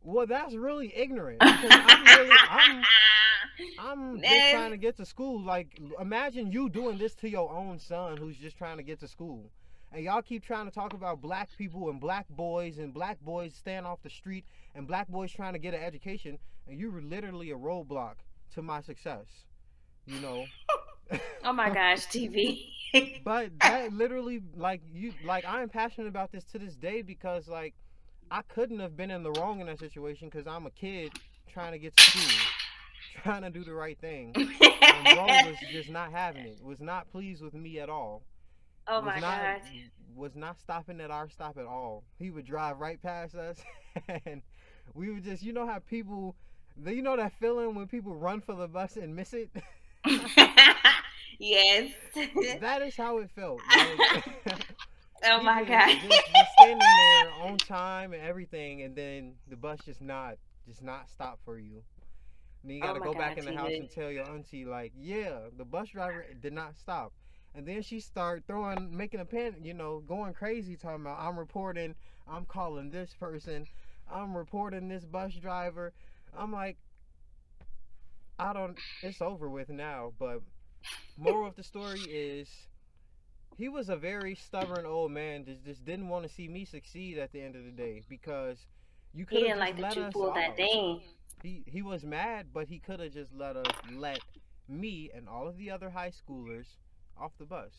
well, 0.03 0.27
that's 0.27 0.55
really 0.55 0.95
ignorant. 0.97 1.39
I'm 1.41 2.05
really, 2.05 2.37
I'm, 2.49 2.85
I'm 3.79 4.21
just 4.23 4.51
trying 4.53 4.71
to 4.71 4.77
get 4.77 4.97
to 4.97 5.05
school. 5.05 5.43
Like, 5.43 5.79
imagine 6.01 6.51
you 6.51 6.71
doing 6.71 6.99
this 6.99 7.15
to 7.17 7.29
your 7.29 7.53
own 7.53 7.79
son 7.79 8.17
who's 8.17 8.37
just 8.37 8.57
trying 8.57 8.79
to 8.79 8.83
get 8.83 9.01
to 9.01 9.09
school 9.09 9.51
and 9.93 10.05
y'all 10.05 10.23
keep 10.23 10.45
trying 10.45 10.67
to 10.67 10.71
talk 10.71 10.93
about 10.93 11.21
black 11.21 11.49
people 11.57 11.89
and 11.91 12.01
black 12.01 12.27
boys 12.31 12.79
and 12.79 12.93
black 12.93 13.21
boys 13.21 13.55
staying 13.55 13.85
off 13.85 13.99
the 14.03 14.11
street 14.11 14.45
and 14.75 14.87
black 14.87 15.09
boys 15.09 15.33
trying 15.33 15.53
to 15.53 15.59
get 15.59 15.75
an 15.75 15.83
education 15.83 16.39
and 16.67 16.79
you 16.79 16.91
were 16.91 17.01
literally 17.01 17.51
a 17.51 17.57
roadblock 17.57 18.15
to 18.53 18.63
my 18.63 18.81
success 18.81 19.27
you 20.07 20.21
know 20.21 20.45
oh 21.45 21.53
my 21.53 21.71
gosh 21.71 22.07
tv 22.07 22.67
but 23.25 23.51
that 23.61 23.93
literally 23.93 24.43
like 24.57 24.81
you 24.93 25.13
like 25.25 25.45
i'm 25.47 25.69
passionate 25.69 26.09
about 26.09 26.33
this 26.33 26.45
to 26.45 26.59
this 26.59 26.75
day 26.77 27.03
because 27.03 27.49
like 27.49 27.75
i 28.31 28.43
couldn't 28.43 28.79
have 28.79 28.97
been 28.97 29.11
in 29.11 29.23
the 29.23 29.33
wrong 29.33 29.61
in 29.61 29.67
that 29.67 29.79
situation 29.79 30.29
because 30.29 30.47
i'm 30.47 30.67
a 30.67 30.71
kid 30.71 31.13
trying 31.49 31.73
to 31.73 31.79
get 31.79 31.97
to 31.97 32.03
school 32.03 32.39
trying 33.23 33.43
to 33.43 33.51
do 33.51 33.65
the 33.65 33.73
right 33.73 33.99
thing. 33.99 34.33
And 34.37 35.05
bro 35.17 35.27
was 35.27 35.57
just 35.73 35.91
not 35.91 36.13
having 36.13 36.45
it. 36.47 36.63
Was 36.63 36.81
not 36.81 37.11
pleased 37.11 37.43
with 37.43 37.55
me 37.55 37.79
at 37.81 37.89
all. 37.89 38.23
Oh 38.89 39.01
my 39.03 39.19
not, 39.19 39.23
god. 39.23 39.61
Was 40.17 40.35
not 40.35 40.59
stopping 40.59 41.01
at 41.01 41.11
our 41.11 41.29
stop 41.29 41.57
at 41.59 41.67
all. 41.67 42.05
He 42.19 42.31
would 42.31 42.47
drive 42.47 42.79
right 42.79 43.01
past 43.01 43.35
us, 43.35 43.63
and 44.27 44.43
we 44.95 45.11
would 45.11 45.25
just, 45.25 45.43
you 45.43 45.53
know 45.53 45.67
how 45.67 45.79
people, 45.81 46.35
you 46.85 47.03
know 47.03 47.17
that 47.17 47.33
feeling 47.41 47.75
when 47.75 47.87
people 47.87 48.15
run 48.15 48.41
for 48.41 48.55
the 48.55 48.69
bus 48.69 48.97
and 48.97 49.15
miss 49.15 49.33
it. 49.35 49.51
yes. 51.39 51.93
that 52.61 52.83
is 52.83 52.97
how 52.97 53.19
it 53.19 53.31
felt. 53.35 53.65
Like, 53.75 53.95
oh 55.25 55.43
my 55.43 55.65
god. 55.65 55.89
just, 56.01 56.27
just 56.35 56.53
standing 56.59 56.79
there 56.79 57.33
on 57.43 57.61
time 57.61 58.13
and 58.13 58.23
everything, 58.23 58.83
and 58.83 58.95
then 58.97 59.35
the 59.49 59.57
bus 59.57 59.81
just 59.85 60.01
not, 60.01 60.35
just 60.67 60.83
not 60.83 61.09
stop 61.11 61.39
for 61.45 61.59
you. 61.59 61.83
And 62.63 62.71
then 62.71 62.77
you 62.77 62.83
Oh 62.83 62.87
gotta 62.87 63.01
my 63.01 63.07
go 63.07 63.15
back 63.15 63.37
in 63.39 63.45
the 63.45 63.53
house 63.53 63.73
TJ. 63.73 63.79
and 63.79 63.91
tell 63.91 64.11
your 64.11 64.25
auntie 64.25 64.65
like, 64.65 64.93
yeah, 64.97 65.49
the 65.57 65.65
bus 65.65 65.89
driver 65.91 66.27
did 66.41 66.53
not 66.53 66.77
stop. 66.77 67.13
And 67.55 67.67
then 67.67 67.83
she 67.83 68.01
start 68.01 68.45
throwing, 68.47 68.97
making 68.97 69.21
a 69.21 69.25
pen, 69.25 69.57
you 69.63 69.75
know, 69.75 70.01
going 70.07 70.33
crazy, 70.35 70.77
talking 70.77 71.03
about 71.03 71.19
I'm 71.21 71.39
reporting, 71.39 71.95
I'm 72.31 72.45
calling 72.45 72.91
this 72.91 73.15
person, 73.19 73.67
I'm 74.13 74.37
reporting 74.37 74.89
this 74.89 75.05
bus 75.05 75.35
driver. 75.35 75.93
I'm 76.37 76.53
like, 76.53 76.77
I 78.39 78.53
don't. 78.53 78.77
It's 79.03 79.21
over 79.21 79.49
with 79.49 79.69
now. 79.69 80.13
But 80.19 80.43
moral 81.17 81.49
of 81.49 81.57
the 81.57 81.63
story 81.63 82.01
is, 82.01 82.49
he 83.57 83.69
was 83.69 83.89
a 83.89 83.97
very 83.97 84.35
stubborn 84.37 84.87
old 84.87 85.11
man. 85.11 85.45
Just 85.45 85.65
just 85.65 85.85
didn't 85.85 86.09
want 86.09 86.27
to 86.27 86.33
see 86.33 86.49
me 86.49 86.65
succeed 86.65 87.19
at 87.19 87.33
the 87.33 87.43
end 87.43 87.57
of 87.57 87.65
the 87.65 87.73
day 87.73 88.03
because 88.09 88.59
you 89.13 89.27
could 89.27 89.39
He 89.39 89.49
have 89.49 89.59
like 89.59 89.79
let 89.79 89.97
us 89.97 90.13
pulled 90.13 90.37
that 90.37 90.57
thing. 90.57 91.01
He 91.43 91.65
he 91.67 91.83
was 91.83 92.05
mad, 92.05 92.49
but 92.53 92.69
he 92.69 92.79
could 92.79 93.01
have 93.01 93.13
just 93.13 93.33
let 93.35 93.57
us 93.57 93.75
let 93.93 94.21
me 94.69 95.11
and 95.15 95.29
all 95.29 95.49
of 95.49 95.57
the 95.57 95.71
other 95.71 95.91
high 95.91 96.13
schoolers 96.13 96.67
off 97.21 97.33
the 97.39 97.47
bus. 97.47 97.73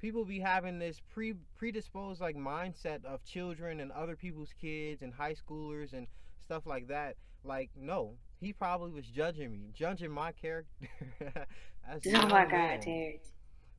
People 0.00 0.24
be 0.24 0.40
having 0.40 0.78
this 0.78 1.00
pre 1.10 1.34
predisposed 1.56 2.20
like 2.20 2.36
mindset 2.36 3.04
of 3.04 3.24
children 3.24 3.80
and 3.80 3.92
other 3.92 4.16
people's 4.16 4.52
kids 4.60 5.02
and 5.02 5.12
high 5.14 5.34
schoolers 5.34 5.92
and 5.92 6.06
stuff 6.44 6.66
like 6.66 6.88
that. 6.88 7.16
Like 7.44 7.70
no, 7.76 8.16
he 8.40 8.52
probably 8.52 8.90
was 8.92 9.06
judging 9.06 9.52
me, 9.52 9.70
judging 9.74 10.10
my 10.10 10.32
character. 10.32 10.88
a 11.20 12.00
Oh 12.14 12.26
my 12.28 12.44
god. 12.44 12.80
Terrence. 12.82 13.32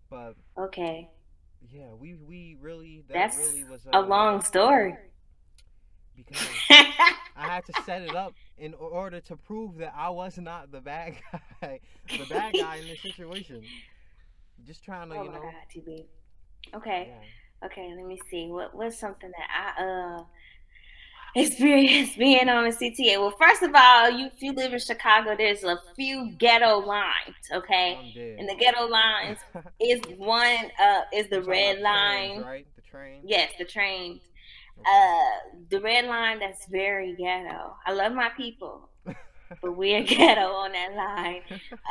But 0.10 0.36
Okay. 0.58 1.10
yeah, 1.70 1.94
we 1.94 2.16
we 2.16 2.58
really 2.60 3.04
that 3.10 3.14
That's 3.14 3.38
really 3.38 3.64
was 3.64 3.86
a 3.94 4.02
long 4.02 4.42
story. 4.42 4.96
because 6.16 6.60
I 7.36 7.46
had 7.48 7.66
to 7.66 7.74
set 7.74 8.02
it 8.02 8.16
up 8.16 8.36
in 8.58 8.74
order 8.74 9.20
to 9.22 9.36
prove 9.38 9.78
that 9.78 9.94
I 9.96 10.10
was 10.10 10.38
not 10.38 10.72
the 10.72 10.82
bad 10.82 11.16
guy, 11.62 11.80
the 12.18 12.26
bad 12.26 12.58
guy 12.58 12.78
in 12.78 12.88
this 12.88 13.02
situation. 13.02 13.64
Just 14.66 14.84
trying 14.84 15.10
to, 15.10 15.16
oh 15.18 15.24
you 15.24 15.30
my 15.30 15.34
know. 15.34 15.42
god, 15.42 15.54
TV. 15.74 16.06
Okay. 16.76 17.10
Yeah. 17.10 17.66
Okay, 17.66 17.94
let 17.96 18.06
me 18.06 18.20
see. 18.30 18.48
What 18.50 18.76
what's 18.76 18.98
something 19.00 19.32
that 19.32 19.76
I 19.78 19.84
uh 19.84 20.24
experienced 21.36 22.18
being 22.18 22.50
on 22.50 22.66
a 22.66 22.72
CTA? 22.72 23.18
Well, 23.20 23.34
first 23.40 23.62
of 23.64 23.72
all, 23.76 24.10
you 24.12 24.28
if 24.28 24.42
you 24.42 24.54
live 24.54 24.74
in 24.74 24.80
Chicago, 24.80 25.36
there's 25.38 25.64
a 25.64 25.80
few 25.96 26.32
ghetto 26.38 26.80
lines, 26.80 27.36
okay? 27.52 28.00
And 28.38 28.48
the 28.50 28.56
ghetto 28.56 28.88
lines 28.88 29.40
is 29.80 30.02
one 30.18 30.72
uh 30.80 31.02
is 31.14 31.28
the 31.30 31.42
You're 31.42 31.46
red 31.46 31.78
about 31.80 31.94
trains, 31.94 32.38
line. 32.38 32.42
right? 32.42 32.68
The 32.76 32.82
train. 32.82 33.22
Yes, 33.26 33.52
the 33.58 33.66
trains. 33.66 34.22
Okay. 34.80 34.90
Uh 34.92 35.60
the 35.70 35.82
red 35.82 36.06
line 36.06 36.40
that's 36.40 36.66
very 36.68 37.16
ghetto. 37.16 37.76
I 37.86 37.94
love 37.94 38.14
my 38.14 38.30
people, 38.38 38.90
but 39.62 39.76
we're 39.76 40.04
ghetto 40.04 40.48
on 40.48 40.72
that 40.72 40.96
line. 40.96 41.42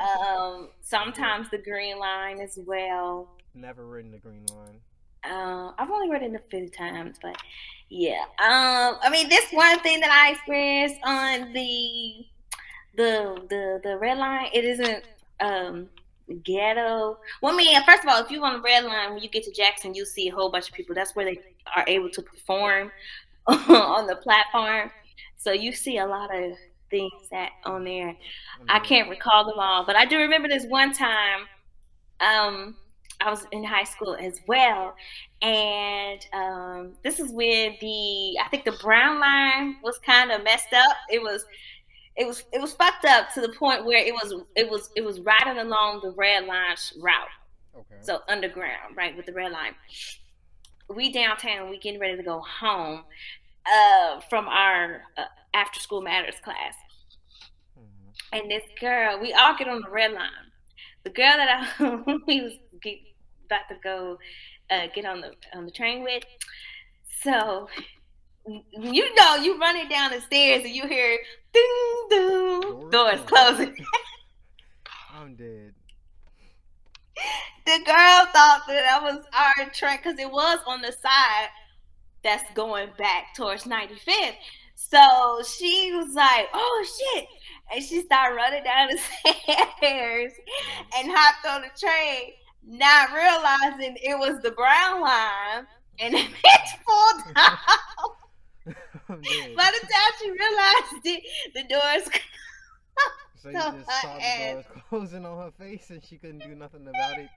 Um 0.03 0.69
sometimes 0.83 1.51
the 1.51 1.59
green 1.59 1.99
line 1.99 2.41
as 2.41 2.59
well. 2.65 3.29
Never 3.55 3.87
ridden 3.87 4.11
the 4.11 4.19
green 4.19 4.47
line. 4.55 4.81
Um, 5.25 5.75
I've 5.79 5.91
only 5.91 6.09
it 6.17 6.35
a 6.35 6.39
few 6.51 6.69
times, 6.69 7.19
but 7.21 7.37
yeah. 7.89 8.23
Um, 8.39 8.97
I 9.03 9.11
mean, 9.11 9.29
this 9.29 9.51
one 9.51 9.79
thing 9.81 10.01
that 10.01 10.11
I 10.11 10.33
experienced 10.33 10.97
on 11.03 11.53
the 11.53 12.27
the 12.97 13.47
the 13.49 13.81
the 13.83 13.99
red 13.99 14.19
line, 14.19 14.49
it 14.53 14.65
isn't 14.65 15.05
um 15.41 15.89
ghetto. 16.45 17.19
Well, 17.43 17.55
I 17.55 17.57
mean, 17.57 17.83
first 17.85 18.05
of 18.05 18.09
all, 18.09 18.23
if 18.23 18.31
you 18.31 18.43
on 18.45 18.55
the 18.55 18.61
red 18.61 18.85
line 18.85 19.13
when 19.13 19.23
you 19.23 19.29
get 19.29 19.45
to 19.45 19.53
Jackson, 19.53 19.95
you 19.95 20.05
see 20.05 20.29
a 20.29 20.35
whole 20.35 20.51
bunch 20.51 20.69
of 20.69 20.75
people. 20.75 20.95
That's 20.95 21.15
where 21.15 21.25
they 21.25 21.41
are 21.77 21.85
able 21.87 22.11
to 22.11 22.23
perform 22.23 22.91
on 23.47 24.07
the 24.07 24.17
platform. 24.17 24.91
So 25.37 25.53
you 25.53 25.73
see 25.73 25.99
a 25.99 26.07
lot 26.07 26.35
of 26.35 26.53
things 26.91 27.29
that 27.31 27.51
on 27.65 27.85
there. 27.85 28.17
I 28.69 28.81
can't 28.81 29.09
recall 29.09 29.45
them 29.45 29.59
all, 29.59 29.85
but 29.87 29.97
I 29.97 30.05
do 30.05 30.19
remember 30.19 30.49
this 30.49 30.67
one 30.67 30.93
time. 30.93 31.47
Um, 32.21 32.77
I 33.21 33.31
was 33.31 33.47
in 33.53 33.63
high 33.65 33.85
school 33.85 34.17
as 34.19 34.41
well, 34.47 34.95
and 35.43 36.27
um, 36.33 36.93
this 37.05 37.21
is 37.21 37.31
when 37.33 37.77
the 37.81 38.39
I 38.43 38.49
think 38.51 38.65
the 38.65 38.73
brown 38.83 39.21
line 39.21 39.77
was 39.83 39.99
kind 39.99 40.31
of 40.31 40.43
messed 40.43 40.73
up. 40.73 40.97
It 41.11 41.21
was, 41.23 41.45
it 42.17 42.27
was, 42.27 42.45
it 42.53 42.61
was 42.61 42.73
fucked 42.73 43.05
up 43.05 43.33
to 43.35 43.41
the 43.41 43.51
point 43.51 43.85
where 43.85 43.99
it 44.05 44.13
was, 44.15 44.35
it 44.57 44.69
was, 44.71 44.91
it 44.97 45.05
was 45.05 45.21
riding 45.21 45.59
along 45.59 46.01
the 46.03 46.13
red 46.13 46.47
line 46.47 46.77
route, 47.01 47.29
Okay. 47.77 48.01
so 48.01 48.21
underground, 48.29 48.97
right 48.97 49.17
with 49.17 49.27
the 49.27 49.33
red 49.33 49.53
line. 49.53 49.75
We 50.89 51.13
downtown, 51.13 51.71
we 51.71 51.79
getting 51.79 52.01
ready 52.01 52.17
to 52.17 52.23
go 52.23 52.41
home 52.41 53.05
uh, 53.67 54.21
from 54.29 54.49
our 54.49 55.03
uh, 55.17 55.25
after 55.55 55.81
school 55.81 56.01
matters 56.03 56.35
class 56.45 56.75
Mhm. 57.79 58.13
and 58.33 58.51
this 58.51 58.63
girl, 58.81 59.19
we 59.21 59.33
all 59.33 59.57
get 59.57 59.69
on 59.69 59.81
the 59.83 59.91
red 59.91 60.13
line. 60.13 60.31
The 61.05 61.11
girl 61.11 61.37
that 61.37 61.49
I 61.79 61.95
we 62.27 62.41
was 62.43 62.53
get, 62.83 62.99
about 63.47 63.69
to 63.69 63.77
go 63.83 64.19
uh, 64.71 64.87
get 64.95 65.05
on 65.07 65.21
the 65.21 65.33
on 65.55 65.65
the 65.65 65.71
train 65.73 66.03
with, 66.05 66.23
so 67.23 67.69
you 68.73 69.15
know 69.15 69.37
you 69.37 69.59
running 69.59 69.89
down 69.89 70.11
the 70.13 70.21
stairs 70.21 70.65
and 70.65 70.75
you 70.75 70.87
hear 70.89 71.19
ding 71.53 72.07
ding 72.11 72.91
Doors 72.91 73.21
closing. 73.27 73.75
I'm 75.15 75.35
dead. 75.37 75.75
the 77.67 77.79
girl 77.85 78.27
thought 78.33 78.63
that 78.69 78.83
that 78.89 79.03
was 79.03 79.25
our 79.35 79.71
train 79.71 79.99
because 79.99 80.19
it 80.19 80.31
was 80.31 80.59
on 80.67 80.81
the 80.81 80.93
side 80.93 81.49
that's 82.23 82.45
going 82.55 82.89
back 82.99 83.35
towards 83.35 83.65
95th. 83.65 84.35
So 84.75 85.43
she 85.47 85.93
was 85.95 86.15
like, 86.15 86.49
"Oh 86.55 86.87
shit!" 87.15 87.27
and 87.73 87.85
she 87.85 88.01
started 88.03 88.35
running 88.35 88.65
down 88.65 88.89
the 88.89 88.99
stairs 89.79 90.33
and 90.97 91.11
hopped 91.15 91.47
on 91.47 91.63
the 91.63 91.71
train, 91.79 92.33
not 92.67 93.11
realizing 93.13 93.97
it 94.03 94.19
was 94.19 94.41
the 94.43 94.51
brown 94.53 95.01
line, 95.03 95.67
and 95.99 96.15
the 96.15 96.19
bitch 96.19 96.71
pulled 96.87 97.25
down. 97.35 97.59
I'm. 99.09 99.21
By 99.57 99.71
the 99.73 99.87
time 99.87 100.13
she 100.21 100.31
realized 100.31 101.05
it, 101.05 101.23
the 101.55 101.63
doors. 101.65 102.09
so 103.43 103.49
you 103.49 103.55
just 103.55 104.03
saw 104.03 104.15
the 104.17 104.53
doors 104.53 104.65
closing 104.89 105.25
on 105.27 105.39
her 105.39 105.51
face 105.59 105.91
and 105.91 106.03
she 106.05 106.17
couldn't 106.17 106.39
do 106.41 106.55
nothing 106.55 106.87
about 106.89 107.19
it. 107.19 107.29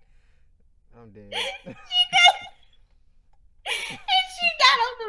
I'm 0.96 1.10
dead. 1.12 1.32
and 1.66 1.76
she 3.66 4.48
got 4.60 4.78
on 4.80 4.94
the. 5.00 5.06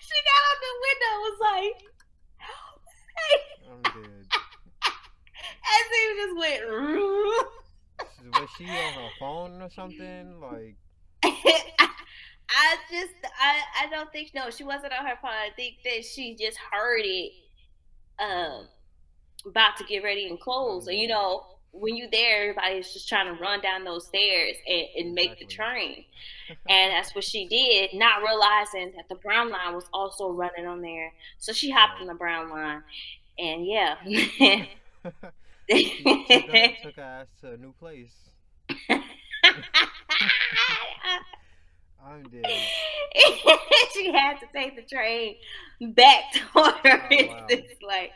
she 0.00 0.16
got 0.28 0.42
on 0.46 0.56
the 0.62 0.72
window. 0.86 1.12
and 1.12 1.22
Was 1.24 1.38
like, 1.40 1.78
I'm 3.72 3.82
dead. 3.82 4.24
as 5.74 5.86
he 5.90 6.02
just 6.16 6.34
went. 6.38 6.62
Was 8.40 8.50
she 8.56 8.64
on 8.68 8.92
her 8.92 9.10
phone 9.18 9.55
or 9.66 9.70
something? 9.70 10.40
Like, 10.40 10.76
I, 12.48 12.76
just 12.90 13.12
I 13.40 13.84
I 13.84 13.90
don't 13.90 14.10
think 14.12 14.30
no 14.34 14.50
she 14.50 14.64
wasn't 14.64 14.92
on 14.92 15.06
her 15.06 15.16
phone. 15.20 15.30
I 15.32 15.50
think 15.56 15.76
that 15.84 16.04
she 16.04 16.36
just 16.36 16.58
heard 16.70 17.02
it 17.04 17.32
um 18.18 18.68
about 19.46 19.76
to 19.78 19.84
get 19.84 20.02
ready 20.04 20.28
and 20.28 20.40
close. 20.40 20.86
And 20.86 20.98
you 20.98 21.08
know, 21.08 21.44
when 21.72 21.96
you 21.96 22.08
there, 22.10 22.42
everybody's 22.50 22.92
just 22.92 23.08
trying 23.08 23.26
to 23.34 23.40
run 23.40 23.60
down 23.60 23.84
those 23.84 24.06
stairs 24.06 24.56
and, 24.66 24.86
and 24.98 25.14
make 25.14 25.38
the 25.38 25.44
Exactly. 25.44 25.46
train. 25.46 26.04
And 26.68 26.92
that's 26.92 27.14
what 27.14 27.24
she 27.24 27.48
did, 27.48 27.90
not 27.94 28.22
realizing 28.22 28.92
that 28.96 29.08
the 29.08 29.16
brown 29.16 29.50
line 29.50 29.74
was 29.74 29.86
also 29.92 30.30
running 30.30 30.66
on 30.66 30.80
there. 30.80 31.12
So 31.38 31.52
she 31.52 31.70
hopped 31.70 32.00
on 32.00 32.06
the 32.06 32.14
brown 32.14 32.50
line. 32.50 32.82
And 33.38 33.66
yeah. 33.66 33.96
took, 36.24 36.50
her, 36.50 36.68
took 36.82 36.96
her 36.96 37.02
ass 37.02 37.26
to 37.40 37.52
a 37.52 37.56
new 37.56 37.72
place. 37.72 38.14
I'm 42.04 42.22
dead. 42.30 42.46
she 43.92 44.12
had 44.12 44.38
to 44.40 44.46
take 44.54 44.76
the 44.76 44.82
train 44.82 45.36
back 45.94 46.32
towards 46.32 46.76
Oh, 46.84 47.26
wow. 47.28 47.46
this 47.48 47.62
like 47.86 48.12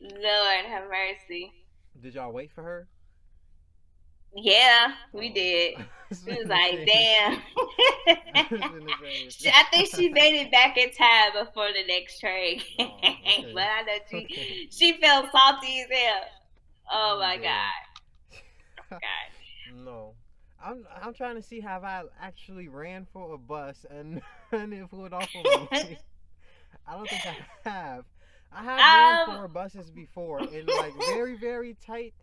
Lord 0.00 0.64
have 0.66 0.84
mercy. 0.88 1.52
Did 2.00 2.14
y'all 2.14 2.32
wait 2.32 2.50
for 2.52 2.62
her? 2.62 2.88
Yeah, 4.34 4.94
we 5.12 5.30
oh. 5.30 5.34
did. 5.34 5.74
She 6.12 6.30
was 6.30 6.46
like, 6.46 6.84
damn. 6.84 7.40
I 8.06 9.64
think 9.72 9.88
she 9.96 10.10
made 10.10 10.42
it 10.42 10.52
back 10.52 10.76
in 10.76 10.90
time 10.90 11.32
before 11.42 11.68
the 11.68 11.86
next 11.88 12.20
train. 12.20 12.60
Oh, 12.78 12.84
okay. 12.98 13.50
but 13.54 13.62
I 13.62 13.82
know 13.86 13.98
she 14.10 14.16
okay. 14.24 14.68
she 14.70 15.00
felt 15.00 15.32
salty 15.32 15.80
as 15.80 15.86
hell. 15.90 16.22
Oh, 16.92 17.12
oh 17.14 17.18
my 17.18 17.38
god. 17.38 17.72
God. 18.90 19.00
No. 19.74 20.12
I'm 20.64 20.86
I'm 21.02 21.14
trying 21.14 21.36
to 21.36 21.42
see 21.42 21.60
have 21.60 21.84
I 21.84 22.04
actually 22.20 22.68
ran 22.68 23.06
for 23.12 23.34
a 23.34 23.38
bus 23.38 23.84
and 23.90 24.22
and 24.52 24.72
it 24.72 24.88
pulled 24.90 25.12
off 25.12 25.28
of 25.34 25.70
me. 25.70 25.98
I 26.86 26.96
don't 26.96 27.08
think 27.08 27.22
I 27.26 27.68
have. 27.68 28.04
I 28.52 28.62
have 28.64 29.28
um, 29.28 29.34
ran 29.34 29.42
for 29.42 29.48
buses 29.48 29.90
before 29.90 30.40
in 30.40 30.66
like 30.66 30.94
very 31.06 31.36
very 31.36 31.76
tight, 31.84 32.14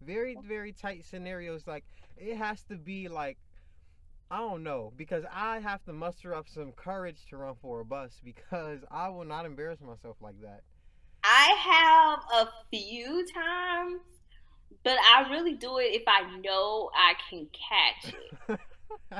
very 0.00 0.36
very 0.46 0.72
tight 0.72 1.04
scenarios. 1.04 1.66
Like 1.66 1.84
it 2.16 2.36
has 2.36 2.62
to 2.64 2.76
be 2.76 3.08
like 3.08 3.38
I 4.30 4.38
don't 4.38 4.64
know 4.64 4.92
because 4.96 5.24
I 5.32 5.60
have 5.60 5.84
to 5.84 5.92
muster 5.92 6.34
up 6.34 6.48
some 6.48 6.72
courage 6.72 7.26
to 7.30 7.36
run 7.36 7.54
for 7.62 7.80
a 7.80 7.84
bus 7.84 8.20
because 8.24 8.80
I 8.90 9.08
will 9.08 9.24
not 9.24 9.46
embarrass 9.46 9.80
myself 9.80 10.16
like 10.20 10.40
that. 10.42 10.62
I 11.22 12.18
have 12.32 12.46
a 12.46 12.50
few 12.70 13.24
times, 13.32 14.00
but 14.84 14.98
I 14.98 15.28
really 15.30 15.54
do 15.54 15.78
it 15.78 15.94
if 15.94 16.02
I 16.06 16.22
know 16.40 16.90
I 16.94 17.14
can 17.28 17.46
catch 17.52 18.14
it. 18.48 18.60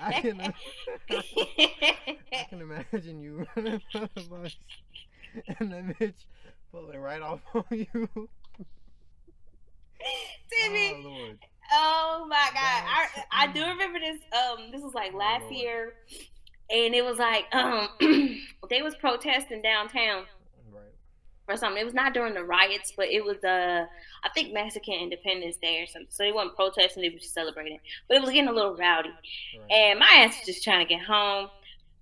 I, 0.00 0.20
can, 0.20 0.54
I 1.10 2.46
can 2.48 2.60
imagine 2.60 3.20
you 3.20 3.46
running 3.56 3.80
for 3.92 4.08
the 4.14 4.22
bus 4.22 4.56
and 5.58 5.70
the 5.72 5.94
bitch 5.94 6.14
pulling 6.72 6.98
right 6.98 7.22
off 7.22 7.40
on 7.54 7.64
you. 7.70 8.08
Timmy, 10.50 10.94
oh, 10.96 11.00
Lord. 11.04 11.38
Oh 11.72 12.26
my 12.28 12.48
god. 12.54 12.56
I 12.56 13.06
I 13.32 13.46
do 13.52 13.64
remember 13.64 13.98
this 13.98 14.20
um 14.32 14.70
this 14.70 14.80
was 14.80 14.94
like 14.94 15.12
last 15.12 15.44
oh, 15.48 15.52
year 15.52 15.94
and 16.70 16.94
it 16.94 17.04
was 17.04 17.18
like 17.18 17.44
um 17.52 17.88
they 18.70 18.82
was 18.82 18.94
protesting 18.96 19.62
downtown. 19.62 20.24
Or 21.48 21.56
something. 21.56 21.80
It 21.80 21.84
was 21.84 21.94
not 21.94 22.14
during 22.14 22.34
the 22.34 22.44
riots, 22.44 22.92
but 22.96 23.08
it 23.08 23.24
was 23.24 23.42
uh 23.44 23.86
I 24.24 24.28
think 24.34 24.52
Mexican 24.52 24.94
Independence 24.94 25.56
Day 25.56 25.82
or 25.82 25.86
something. 25.86 26.10
So 26.10 26.24
they 26.24 26.32
weren't 26.32 26.56
protesting, 26.56 27.02
they 27.02 27.10
were 27.10 27.18
just 27.18 27.34
celebrating. 27.34 27.78
But 28.08 28.18
it 28.18 28.20
was 28.20 28.30
getting 28.30 28.48
a 28.48 28.52
little 28.52 28.76
rowdy. 28.76 29.10
Right. 29.10 29.70
And 29.70 29.98
my 29.98 30.06
ass 30.18 30.36
was 30.38 30.46
just 30.46 30.64
trying 30.64 30.86
to 30.86 30.94
get 30.94 31.04
home. 31.04 31.48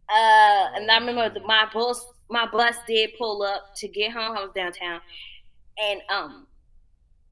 Uh 0.09 0.67
and 0.75 0.91
I 0.91 0.99
remember 0.99 1.29
the, 1.31 1.41
my 1.47 1.67
bus 1.73 2.05
my 2.29 2.47
bus 2.47 2.77
did 2.87 3.11
pull 3.19 3.43
up 3.43 3.75
to 3.77 3.89
get 3.89 4.13
home. 4.13 4.37
I 4.37 4.43
was 4.43 4.53
downtown. 4.55 5.01
And 5.79 6.01
um 6.11 6.47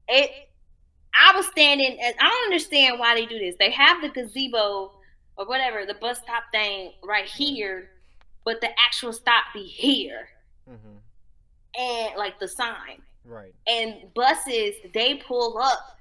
it 0.07 0.31
I 1.13 1.35
was 1.35 1.45
standing. 1.47 1.97
I 2.01 2.11
don't 2.11 2.43
understand 2.45 2.99
why 2.99 3.15
they 3.15 3.25
do 3.25 3.39
this. 3.39 3.55
They 3.57 3.71
have 3.71 4.01
the 4.01 4.09
gazebo 4.09 4.91
or 5.37 5.45
whatever, 5.45 5.85
the 5.85 5.93
bus 5.95 6.19
stop 6.19 6.43
thing 6.51 6.91
right 7.03 7.25
here, 7.25 7.89
but 8.43 8.61
the 8.61 8.69
actual 8.85 9.13
stop 9.13 9.45
be 9.53 9.63
here, 9.63 10.27
mm-hmm. 10.69 10.97
And 11.79 12.15
like 12.17 12.39
the 12.39 12.47
sign. 12.47 13.01
Right. 13.25 13.53
And 13.67 14.13
buses 14.13 14.75
they 14.93 15.15
pull 15.15 15.57
up 15.57 15.97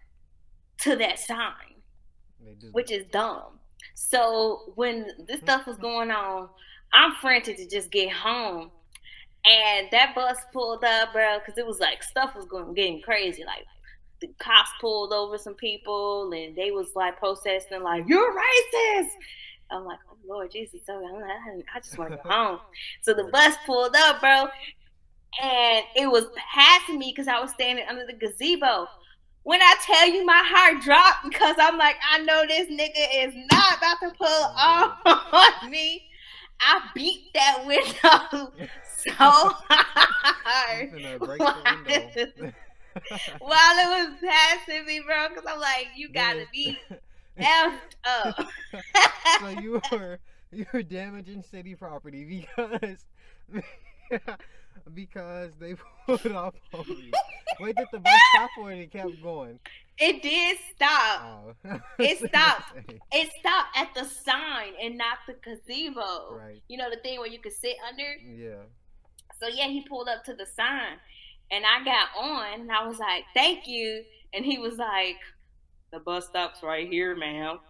to 0.80 0.96
that 0.96 1.18
sign, 1.18 1.74
which 2.72 2.90
is 2.90 3.04
dumb. 3.10 3.58
So 3.94 4.72
when 4.74 5.06
this 5.26 5.40
hmm. 5.40 5.46
stuff 5.46 5.66
was 5.66 5.76
going 5.76 6.10
on, 6.10 6.48
I'm 6.92 7.12
frantic 7.20 7.56
to 7.56 7.68
just 7.68 7.90
get 7.90 8.12
home. 8.12 8.70
And 9.46 9.88
that 9.90 10.14
bus 10.14 10.38
pulled 10.52 10.84
up, 10.84 11.12
bro, 11.12 11.38
because 11.38 11.58
it 11.58 11.66
was 11.66 11.78
like 11.78 12.02
stuff 12.02 12.34
was 12.34 12.46
going 12.46 12.72
getting 12.74 13.02
crazy. 13.02 13.44
Like 13.44 13.64
the 14.20 14.28
cops 14.38 14.70
pulled 14.80 15.12
over 15.12 15.36
some 15.36 15.54
people 15.54 16.32
and 16.32 16.56
they 16.56 16.70
was 16.70 16.88
like 16.94 17.18
protesting 17.18 17.82
like 17.82 18.04
you're 18.08 18.32
racist. 18.32 19.10
I'm 19.70 19.84
like, 19.84 19.98
oh 20.10 20.16
Lord 20.26 20.50
Jesus, 20.50 20.80
sorry, 20.86 21.04
I 21.06 21.80
just 21.80 21.98
want 21.98 22.12
to 22.12 22.16
go 22.16 22.28
home. 22.30 22.60
So 23.02 23.12
the 23.12 23.24
bus 23.24 23.56
pulled 23.66 23.94
up, 23.96 24.20
bro, 24.20 24.48
and 25.42 25.85
it 25.97 26.11
was 26.11 26.27
passing 26.55 26.99
me 26.99 27.12
because 27.14 27.29
I 27.29 27.40
was 27.40 27.51
standing 27.51 27.85
under 27.88 28.07
the 28.07 28.12
gazebo. 28.12 28.88
When 29.42 29.61
I 29.61 29.75
tell 29.85 30.09
you 30.09 30.25
my 30.25 30.42
heart 30.44 30.83
dropped 30.83 31.25
because 31.25 31.57
I'm 31.59 31.77
like, 31.77 31.97
I 32.11 32.18
know 32.20 32.44
this 32.47 32.68
nigga 32.68 33.27
is 33.27 33.35
not 33.53 33.79
about 33.79 34.01
to 34.01 34.11
pull 34.16 34.27
oh, 34.29 35.61
on 35.62 35.70
me. 35.70 36.05
I 36.61 36.81
beat 36.94 37.33
that 37.35 37.64
window 37.66 38.53
so 38.97 39.12
hard. 39.18 40.92
while 43.40 43.79
it 43.79 44.09
was 44.09 44.14
passing 44.23 44.87
me, 44.87 45.01
bro, 45.05 45.29
because 45.29 45.44
I'm 45.47 45.61
like, 45.61 45.88
you 45.97 46.09
gotta 46.09 46.47
be 46.53 46.79
effed 47.38 47.97
up. 48.05 48.49
so 49.40 49.49
you 49.61 49.81
were 49.92 50.18
you 50.53 50.64
were 50.73 50.83
damaging 50.83 51.42
city 51.42 51.75
property 51.75 52.47
because 52.47 53.05
because 54.94 55.50
they 55.59 55.74
put 56.07 56.33
off 56.33 56.55
on 56.72 56.85
you. 56.88 57.12
Wait, 57.61 57.77
did 57.77 57.87
the 57.92 57.98
bus 57.98 58.20
stop 58.35 58.50
or 58.61 58.70
did 58.70 58.81
it 58.81 58.92
kept 58.92 59.22
going? 59.22 59.59
It 59.98 60.22
did 60.22 60.59
stop. 60.74 61.57
Oh. 61.64 61.81
it 61.98 62.18
stopped. 62.29 62.72
It 63.12 63.31
stopped 63.38 63.77
at 63.77 63.94
the 63.94 64.05
sign 64.05 64.72
and 64.83 64.98
not 64.98 65.18
the 65.27 65.35
gazebo. 65.35 66.37
Right. 66.37 66.62
You 66.68 66.79
know 66.79 66.90
the 66.90 66.96
thing 66.96 67.18
where 67.18 67.29
you 67.29 67.38
could 67.38 67.53
sit 67.53 67.77
under. 67.88 68.14
Yeah. 68.24 68.62
So 69.40 69.48
yeah, 69.48 69.68
he 69.68 69.87
pulled 69.88 70.09
up 70.09 70.24
to 70.24 70.35
the 70.35 70.46
sign, 70.46 70.98
and 71.50 71.64
I 71.64 71.85
got 71.85 72.09
on 72.18 72.61
and 72.61 72.72
I 72.72 72.87
was 72.87 72.98
like, 72.98 73.24
thank 73.35 73.66
you. 73.66 74.03
And 74.33 74.44
he 74.44 74.59
was 74.59 74.77
like, 74.77 75.16
the 75.92 76.00
bus 76.00 76.27
stop's 76.27 76.62
right 76.62 76.88
here, 76.88 77.14
ma'am. 77.14 77.61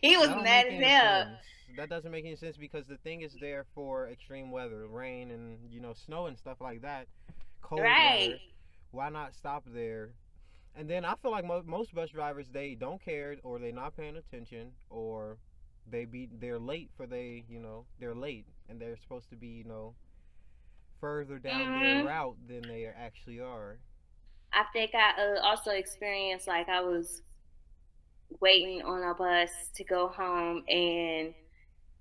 he 0.00 0.16
was 0.16 0.28
mad 0.28 0.66
as 0.66 0.82
hell. 0.82 1.38
That 1.78 1.88
doesn't 1.88 2.10
make 2.10 2.24
any 2.24 2.34
sense 2.34 2.56
because 2.56 2.86
the 2.86 2.96
thing 2.96 3.22
is 3.22 3.36
there 3.40 3.64
for 3.72 4.08
extreme 4.08 4.50
weather, 4.50 4.88
rain 4.88 5.30
and, 5.30 5.58
you 5.70 5.80
know, 5.80 5.94
snow 5.94 6.26
and 6.26 6.36
stuff 6.36 6.60
like 6.60 6.82
that. 6.82 7.06
Cold 7.62 7.82
right. 7.82 8.30
weather. 8.30 8.38
Why 8.90 9.08
not 9.10 9.32
stop 9.32 9.62
there? 9.72 10.10
And 10.74 10.90
then 10.90 11.04
I 11.04 11.14
feel 11.22 11.30
like 11.30 11.44
mo- 11.44 11.62
most 11.64 11.94
bus 11.94 12.10
drivers, 12.10 12.46
they 12.52 12.74
don't 12.74 13.00
care 13.00 13.36
or 13.44 13.60
they're 13.60 13.70
not 13.70 13.96
paying 13.96 14.16
attention 14.16 14.72
or 14.90 15.38
they 15.88 16.04
be 16.04 16.28
they're 16.40 16.58
late 16.58 16.90
for 16.96 17.06
they, 17.06 17.44
you 17.48 17.60
know, 17.60 17.84
they're 18.00 18.14
late 18.14 18.46
and 18.68 18.80
they're 18.80 18.96
supposed 18.96 19.30
to 19.30 19.36
be, 19.36 19.46
you 19.46 19.64
know, 19.64 19.94
further 21.00 21.38
down 21.38 21.60
mm-hmm. 21.60 21.82
their 21.82 22.04
route 22.04 22.36
than 22.48 22.62
they 22.62 22.86
actually 22.86 23.38
are. 23.38 23.78
I 24.52 24.64
think 24.72 24.92
I 24.94 25.12
uh, 25.22 25.40
also 25.42 25.70
experienced 25.70 26.48
like 26.48 26.68
I 26.68 26.80
was 26.80 27.22
waiting 28.40 28.82
on 28.82 29.02
a 29.02 29.14
bus 29.14 29.50
to 29.74 29.84
go 29.84 30.08
home, 30.08 30.64
and 30.68 31.34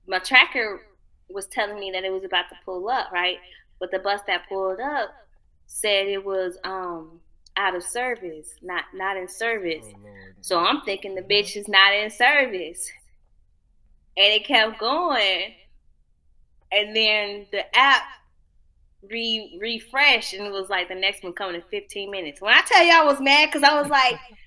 my 0.07 0.19
tracker 0.19 0.81
was 1.29 1.47
telling 1.47 1.79
me 1.79 1.91
that 1.91 2.03
it 2.03 2.11
was 2.11 2.23
about 2.23 2.49
to 2.49 2.55
pull 2.65 2.89
up, 2.89 3.11
right? 3.11 3.37
But 3.79 3.91
the 3.91 3.99
bus 3.99 4.21
that 4.27 4.47
pulled 4.49 4.79
up 4.79 5.09
said 5.67 6.07
it 6.07 6.25
was 6.25 6.57
um 6.63 7.19
out 7.57 7.75
of 7.75 7.83
service, 7.83 8.55
not 8.61 8.85
not 8.93 9.17
in 9.17 9.27
service. 9.27 9.85
Oh, 9.85 10.09
so 10.41 10.59
I'm 10.59 10.81
thinking 10.81 11.15
the 11.15 11.21
bitch 11.21 11.57
is 11.57 11.67
not 11.67 11.93
in 11.93 12.09
service. 12.09 12.89
And 14.15 14.33
it 14.33 14.45
kept 14.45 14.79
going. 14.79 15.53
And 16.71 16.95
then 16.95 17.45
the 17.51 17.77
app 17.77 18.03
re 19.09 19.57
refresh 19.61 20.33
and 20.33 20.45
it 20.45 20.51
was 20.51 20.69
like 20.69 20.87
the 20.87 20.95
next 20.95 21.23
one 21.23 21.33
coming 21.33 21.55
in 21.55 21.61
15 21.69 22.09
minutes. 22.09 22.41
When 22.41 22.53
I 22.53 22.61
tell 22.61 22.83
you 22.83 22.93
I 22.93 23.03
was 23.03 23.19
mad 23.19 23.47
because 23.47 23.63
I 23.63 23.79
was 23.79 23.89
like, 23.89 24.15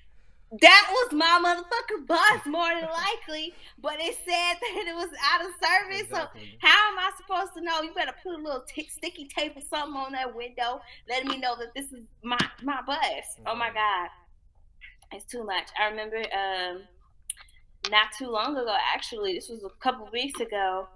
that 0.59 0.87
was 0.89 1.13
my 1.13 1.39
motherfucking 1.41 2.07
bus 2.07 2.45
more 2.45 2.67
than 2.69 2.89
likely, 2.89 3.53
but 3.81 3.95
it 3.99 4.15
said 4.25 4.57
that 4.61 4.85
it 4.87 4.95
was 4.95 5.09
out 5.31 5.41
of 5.41 5.51
service. 5.63 6.01
Exactly. 6.01 6.57
So 6.61 6.67
how 6.67 6.91
am 6.91 6.99
I 6.99 7.11
supposed 7.15 7.53
to 7.55 7.61
know? 7.61 7.81
You 7.81 7.93
better 7.93 8.13
put 8.21 8.33
a 8.33 8.43
little 8.43 8.63
t- 8.67 8.89
sticky 8.89 9.27
tape 9.27 9.55
or 9.55 9.61
something 9.61 9.95
on 9.95 10.11
that 10.11 10.35
window, 10.35 10.81
letting 11.07 11.29
me 11.29 11.37
know 11.37 11.55
that 11.57 11.73
this 11.73 11.91
is 11.93 12.01
my 12.23 12.37
my 12.63 12.81
bus. 12.85 12.97
Mm-hmm. 12.99 13.47
Oh 13.47 13.55
my 13.55 13.71
god, 13.71 14.09
it's 15.13 15.25
too 15.25 15.45
much. 15.45 15.69
I 15.79 15.87
remember 15.87 16.17
um, 16.17 16.81
not 17.89 18.09
too 18.17 18.27
long 18.27 18.57
ago, 18.57 18.75
actually, 18.93 19.35
this 19.35 19.47
was 19.47 19.63
a 19.63 19.69
couple 19.81 20.09
weeks 20.11 20.39
ago. 20.41 20.87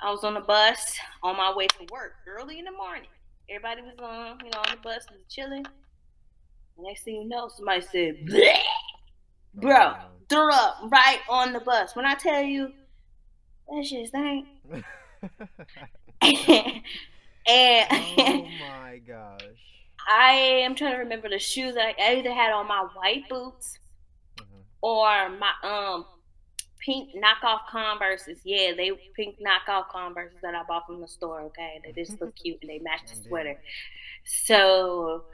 I 0.00 0.10
was 0.10 0.24
on 0.24 0.34
the 0.34 0.40
bus 0.40 0.98
on 1.22 1.36
my 1.36 1.54
way 1.54 1.68
to 1.68 1.86
work 1.92 2.14
early 2.26 2.58
in 2.58 2.64
the 2.64 2.72
morning. 2.72 3.08
Everybody 3.48 3.82
was 3.82 3.94
on, 4.02 4.38
you 4.44 4.50
know, 4.50 4.58
on 4.58 4.74
the 4.74 4.82
bus, 4.82 5.06
was 5.10 5.20
chilling. 5.30 5.64
Next 6.76 7.04
thing 7.04 7.22
you 7.22 7.28
know, 7.28 7.48
somebody 7.48 7.82
said, 7.82 8.26
Bleh! 8.26 8.58
"Bro, 9.54 9.94
threw 10.28 10.52
up 10.52 10.78
right 10.90 11.20
on 11.28 11.52
the 11.52 11.60
bus." 11.60 11.94
When 11.96 12.04
I 12.04 12.14
tell 12.14 12.42
you, 12.42 12.72
that 13.68 13.84
shit 13.84 14.08
stank. 14.08 14.46
and 17.46 17.86
oh 17.90 18.46
my 18.82 19.00
gosh. 19.06 19.40
I 20.06 20.32
am 20.32 20.74
trying 20.74 20.92
to 20.92 20.98
remember 20.98 21.28
the 21.28 21.38
shoes 21.38 21.74
that 21.74 21.94
I 21.98 22.16
either 22.16 22.32
had 22.32 22.52
on 22.52 22.68
my 22.68 22.86
white 22.94 23.28
boots 23.28 23.78
mm-hmm. 24.38 24.60
or 24.82 25.30
my 25.30 25.52
um 25.62 26.04
pink 26.84 27.10
knockoff 27.14 27.60
Converses. 27.70 28.40
Yeah, 28.44 28.72
they 28.76 28.90
pink 29.16 29.36
knockoff 29.38 29.88
Converses 29.88 30.38
that 30.42 30.54
I 30.54 30.62
bought 30.64 30.86
from 30.86 31.00
the 31.00 31.08
store. 31.08 31.40
Okay, 31.42 31.80
they 31.84 31.92
just 31.92 32.20
look 32.20 32.34
cute 32.42 32.58
and 32.60 32.70
they 32.70 32.78
match 32.78 33.02
the 33.08 33.28
sweater. 33.28 33.58
So 34.24 35.24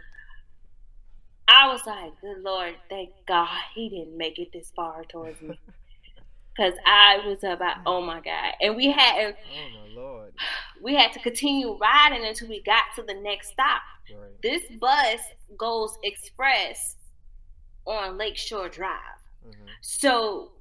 I 1.52 1.72
was 1.72 1.84
like, 1.84 2.12
good 2.20 2.42
Lord, 2.42 2.74
thank 2.88 3.10
God 3.26 3.48
he 3.74 3.88
didn't 3.88 4.16
make 4.16 4.38
it 4.38 4.52
this 4.52 4.70
far 4.74 5.04
towards 5.04 5.40
me. 5.42 5.58
Cause 6.56 6.74
I 6.84 7.20
was 7.26 7.42
about, 7.42 7.78
oh 7.86 8.02
my 8.02 8.20
God, 8.20 8.52
and 8.60 8.76
we 8.76 8.90
had, 8.90 9.34
oh 9.34 9.78
my 9.78 9.94
lord, 10.00 10.32
we 10.82 10.94
had 10.94 11.12
to 11.12 11.18
continue 11.20 11.76
riding 11.78 12.24
until 12.24 12.48
we 12.48 12.62
got 12.62 12.84
to 12.96 13.02
the 13.02 13.14
next 13.14 13.48
stop. 13.50 13.80
right. 14.12 14.42
This 14.42 14.62
bus 14.78 15.20
goes 15.56 15.96
express 16.02 16.96
on 17.86 18.18
Lakeshore 18.18 18.68
Drive. 18.68 19.20
hmm 19.42 19.66
So 19.80 20.52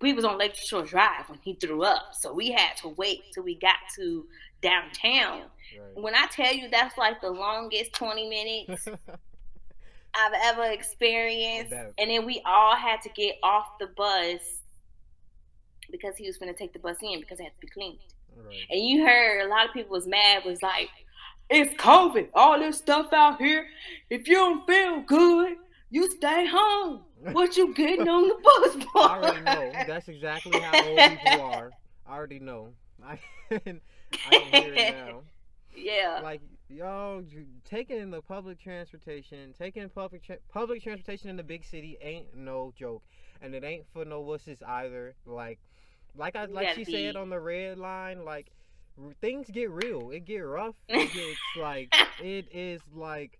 we 0.00 0.12
was 0.12 0.24
on 0.24 0.38
Lakeshore 0.38 0.84
Drive 0.84 1.28
when 1.28 1.38
he 1.42 1.54
threw 1.54 1.84
up. 1.84 2.14
So 2.14 2.32
we 2.32 2.50
had 2.50 2.76
to 2.78 2.88
wait 2.88 3.20
till 3.32 3.44
we 3.44 3.54
got 3.58 3.76
to 3.96 4.26
downtown. 4.60 5.42
Right. 5.78 6.02
When 6.02 6.14
I 6.14 6.26
tell 6.32 6.52
you 6.52 6.68
that's 6.68 6.98
like 6.98 7.20
the 7.20 7.30
longest 7.30 7.92
20 7.92 8.28
minutes 8.28 8.88
I've 10.14 10.32
ever 10.44 10.64
experienced. 10.64 11.72
And 11.72 12.10
then 12.10 12.26
we 12.26 12.42
all 12.44 12.76
had 12.76 13.00
to 13.02 13.08
get 13.10 13.36
off 13.42 13.78
the 13.78 13.86
bus 13.86 14.40
because 15.90 16.16
he 16.16 16.26
was 16.26 16.36
going 16.36 16.52
to 16.52 16.58
take 16.58 16.72
the 16.72 16.78
bus 16.78 16.96
in 17.02 17.20
because 17.20 17.40
it 17.40 17.44
had 17.44 17.52
to 17.54 17.60
be 17.60 17.68
cleaned. 17.68 17.98
right. 18.36 18.56
And 18.70 18.80
you 18.84 19.04
heard 19.04 19.46
a 19.46 19.48
lot 19.48 19.66
of 19.66 19.72
people 19.72 19.92
was 19.92 20.06
mad, 20.06 20.44
was 20.44 20.62
like, 20.62 20.88
it's 21.50 21.74
COVID, 21.74 22.28
all 22.34 22.58
this 22.58 22.78
stuff 22.78 23.12
out 23.12 23.38
here. 23.38 23.66
If 24.08 24.26
you 24.26 24.34
don't 24.34 24.66
feel 24.66 25.00
good, 25.02 25.56
you 25.90 26.10
stay 26.10 26.46
home. 26.46 27.02
What 27.32 27.56
you 27.56 27.72
getting 27.74 28.08
on 28.08 28.28
the 28.28 28.34
bus 28.42 28.84
for? 28.84 28.98
I 29.02 29.18
already 29.18 29.40
know. 29.42 29.72
That's 29.86 30.08
exactly 30.08 30.58
how 30.58 30.84
old 30.88 30.98
people 30.98 31.40
are. 31.54 31.70
I 32.06 32.14
already 32.14 32.40
know. 32.40 32.70
I 33.04 33.18
can, 33.50 33.80
I 34.30 34.38
can 34.38 34.62
hear 34.62 34.74
it 34.74 34.94
now. 34.96 35.20
Yeah. 35.76 36.20
Like, 36.22 36.40
you- 37.30 37.46
taking 37.64 38.10
the 38.10 38.22
public 38.22 38.60
transportation, 38.60 39.54
taking 39.58 39.88
public 39.88 40.22
tra- 40.22 40.38
public 40.48 40.82
transportation 40.82 41.28
in 41.30 41.36
the 41.36 41.42
big 41.42 41.64
city 41.64 41.98
ain't 42.00 42.34
no 42.34 42.72
joke, 42.76 43.02
and 43.40 43.54
it 43.54 43.64
ain't 43.64 43.86
for 43.92 44.04
no 44.04 44.22
wusses 44.22 44.62
either. 44.66 45.14
Like, 45.26 45.58
like 46.14 46.36
I 46.36 46.46
like 46.46 46.74
she 46.74 46.84
said 46.84 47.16
on 47.16 47.30
the 47.30 47.40
red 47.40 47.78
line, 47.78 48.24
like 48.24 48.52
r- 48.98 49.12
things 49.20 49.50
get 49.50 49.70
real. 49.70 50.10
It 50.10 50.24
get 50.24 50.38
rough. 50.38 50.74
It 50.88 51.12
gets 51.12 51.38
like 51.58 51.94
it 52.20 52.46
is 52.52 52.80
like 52.94 53.38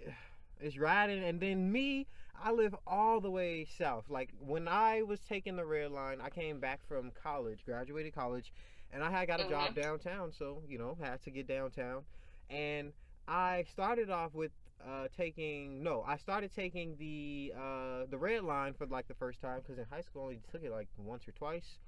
it's 0.60 0.78
riding, 0.78 1.22
and 1.24 1.40
then 1.40 1.70
me. 1.70 2.06
I 2.44 2.50
live 2.50 2.74
all 2.88 3.20
the 3.20 3.30
way 3.30 3.68
south. 3.78 4.06
Like 4.08 4.30
when 4.40 4.66
I 4.66 5.02
was 5.02 5.20
taking 5.20 5.54
the 5.54 5.64
red 5.64 5.92
line, 5.92 6.20
I 6.20 6.28
came 6.28 6.58
back 6.58 6.80
from 6.88 7.12
college, 7.22 7.60
graduated 7.64 8.16
college, 8.16 8.52
and 8.92 9.02
I 9.02 9.10
had 9.10 9.28
got 9.28 9.40
a 9.40 9.48
job 9.48 9.70
mm-hmm. 9.70 9.80
downtown, 9.80 10.32
so 10.36 10.62
you 10.68 10.76
know 10.76 10.96
had 11.00 11.22
to 11.22 11.30
get 11.30 11.46
downtown. 11.46 12.02
And 12.50 12.92
I 13.28 13.64
started 13.70 14.10
off 14.10 14.34
with 14.34 14.52
uh, 14.86 15.06
taking 15.16 15.82
no, 15.82 16.04
I 16.06 16.16
started 16.16 16.52
taking 16.54 16.96
the 16.98 17.52
uh, 17.56 18.04
the 18.10 18.18
red 18.18 18.42
line 18.44 18.74
for 18.74 18.86
like 18.86 19.08
the 19.08 19.14
first 19.14 19.40
time 19.40 19.60
because 19.60 19.78
in 19.78 19.84
high 19.90 20.00
school 20.02 20.22
I 20.22 20.24
only 20.24 20.40
took 20.50 20.62
it 20.64 20.70
like 20.70 20.88
once 20.96 21.26
or 21.28 21.32
twice. 21.32 21.78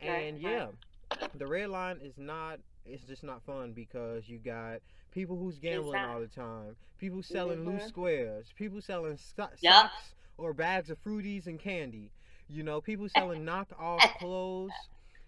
And 0.00 0.38
yeah, 0.40 0.68
the 1.36 1.46
red 1.46 1.70
line 1.70 1.98
is 2.02 2.14
not. 2.18 2.58
It's 2.84 3.04
just 3.04 3.22
not 3.22 3.42
fun 3.44 3.72
because 3.72 4.28
you 4.28 4.38
got 4.38 4.78
people 5.12 5.36
who's 5.36 5.58
gambling 5.58 6.00
all 6.00 6.20
the 6.20 6.26
time, 6.26 6.74
people 6.98 7.22
selling 7.22 7.64
loose 7.64 7.82
Mhm. 7.84 7.88
squares, 7.88 8.52
people 8.56 8.80
selling 8.80 9.16
so- 9.16 9.48
Yup. 9.60 9.90
socks 9.90 10.14
or 10.36 10.52
bags 10.52 10.90
of 10.90 10.98
fruities 11.02 11.46
and 11.46 11.60
candy. 11.60 12.10
You 12.48 12.62
know, 12.64 12.80
people 12.80 13.08
selling 13.08 13.44
knockoff 13.46 14.00
clothes. 14.18 14.72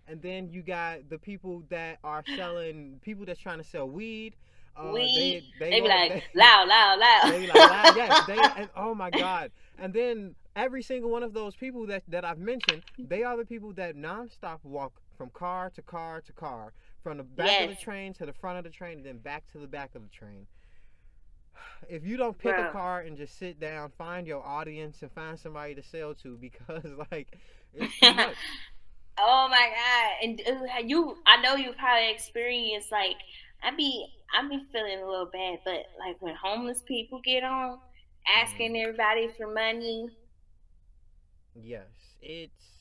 And 0.06 0.20
then 0.20 0.50
you 0.50 0.62
got 0.62 1.08
the 1.08 1.18
people 1.18 1.62
that 1.70 1.98
are 2.04 2.24
selling, 2.36 2.98
people 3.02 3.24
that's 3.24 3.40
trying 3.40 3.58
to 3.58 3.64
sell 3.64 3.88
weed. 3.88 4.34
Uh, 4.76 4.90
Weed. 4.92 5.44
They, 5.58 5.70
They 5.70 5.80
be 5.80 5.88
like, 5.88 6.24
loud, 6.34 6.68
loud, 6.68 6.98
loud. 6.98 7.32
they 7.32 7.40
be 7.40 7.46
like, 7.46 7.54
"Wow, 7.54 7.92
yes, 7.96 8.26
they, 8.26 8.38
and, 8.62 8.68
oh 8.76 8.94
my 8.94 9.10
God. 9.10 9.50
And 9.78 9.92
then 9.92 10.34
every 10.56 10.82
single 10.82 11.10
one 11.10 11.22
of 11.22 11.32
those 11.32 11.54
people 11.54 11.86
that, 11.86 12.02
that 12.08 12.24
I've 12.24 12.38
mentioned, 12.38 12.82
they 12.98 13.22
are 13.22 13.36
the 13.36 13.44
people 13.44 13.72
that 13.74 13.96
nonstop 13.96 14.58
walk 14.62 14.92
from 15.16 15.30
car 15.30 15.70
to 15.70 15.82
car 15.82 16.20
to 16.22 16.32
car, 16.32 16.72
from 17.02 17.18
the 17.18 17.22
back 17.22 17.62
of 17.62 17.70
the 17.70 17.76
train 17.76 18.12
to 18.14 18.26
the 18.26 18.32
front 18.32 18.58
of 18.58 18.64
the 18.64 18.70
train, 18.70 18.98
and 18.98 19.06
then 19.06 19.18
back 19.18 19.44
to 19.52 19.58
the 19.58 19.66
back 19.66 19.94
of 19.94 20.02
the 20.02 20.08
train. 20.08 20.46
If 21.88 22.04
you 22.04 22.16
don't 22.16 22.36
pick 22.36 22.56
a 22.56 22.70
car 22.70 23.00
and 23.00 23.16
just 23.16 23.38
sit 23.38 23.60
down, 23.60 23.92
find 23.96 24.26
your 24.26 24.44
audience 24.44 25.02
and 25.02 25.12
find 25.12 25.38
somebody 25.38 25.74
to 25.74 25.82
sell 25.82 26.14
to 26.14 26.36
because, 26.40 26.84
like, 27.10 27.38
it's 27.74 27.98
too 28.00 28.14
much. 28.14 28.34
Oh 29.16 29.46
my 29.48 29.68
god! 29.70 30.24
And 30.24 30.42
uh, 30.68 30.78
you, 30.84 31.16
I 31.24 31.40
know 31.40 31.54
you 31.54 31.72
probably 31.78 32.10
experienced 32.10 32.90
like 32.90 33.16
I 33.64 33.74
be, 33.74 34.06
I 34.32 34.46
be 34.48 34.62
feeling 34.72 35.00
a 35.02 35.06
little 35.06 35.30
bad, 35.32 35.58
but 35.64 35.86
like 35.98 36.20
when 36.20 36.34
homeless 36.34 36.82
people 36.86 37.20
get 37.24 37.42
on, 37.42 37.78
asking 38.42 38.72
mm-hmm. 38.72 38.82
everybody 38.82 39.28
for 39.36 39.52
money. 39.52 40.08
Yes, 41.54 41.88
it's 42.20 42.74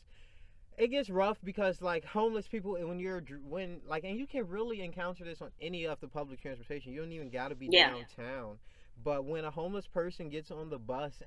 it 0.78 0.88
gets 0.88 1.10
rough 1.10 1.38
because 1.44 1.82
like 1.82 2.04
homeless 2.04 2.48
people 2.48 2.76
and 2.76 2.90
when 2.90 3.00
you're 3.00 3.22
when 3.48 3.80
like 3.88 4.04
and 4.04 4.18
you 4.18 4.26
can 4.26 4.48
really 4.48 4.82
encounter 4.82 5.24
this 5.24 5.42
on 5.42 5.52
any 5.62 5.86
of 5.86 6.00
the 6.00 6.08
public 6.08 6.42
transportation. 6.42 6.92
You 6.94 7.02
don't 7.02 7.12
even 7.12 7.30
got 7.30 7.50
to 7.50 7.56
be 7.56 7.70
Yeah. 7.72 7.92
downtown. 7.92 8.58
But 9.04 9.26
when 9.26 9.46
a 9.46 9.52
homeless 9.52 9.88
person 9.88 10.30
gets 10.30 10.52
on 10.52 10.70
the 10.70 10.80
bus 10.80 11.22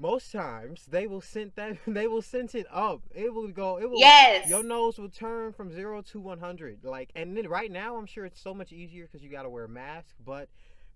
most 0.00 0.32
times 0.32 0.86
they 0.90 1.06
will 1.06 1.20
send 1.20 1.52
that 1.56 1.76
they 1.86 2.06
will 2.06 2.22
sense 2.22 2.54
it 2.54 2.66
up. 2.72 3.02
It 3.14 3.32
will 3.34 3.48
go 3.48 3.78
it 3.78 3.88
will 3.90 3.98
Yes. 4.00 4.48
your 4.48 4.62
nose 4.62 4.98
will 4.98 5.08
turn 5.10 5.52
from 5.52 5.72
0 5.72 6.02
to 6.12 6.20
100 6.20 6.84
like 6.84 7.10
and 7.14 7.36
then 7.36 7.48
right 7.48 7.70
now 7.70 7.96
I'm 7.96 8.06
sure 8.06 8.24
it's 8.24 8.40
so 8.40 8.54
much 8.54 8.72
easier 8.72 9.06
cuz 9.06 9.22
you 9.22 9.28
got 9.30 9.42
to 9.42 9.50
wear 9.50 9.64
a 9.64 9.68
mask, 9.68 10.14
but 10.24 10.48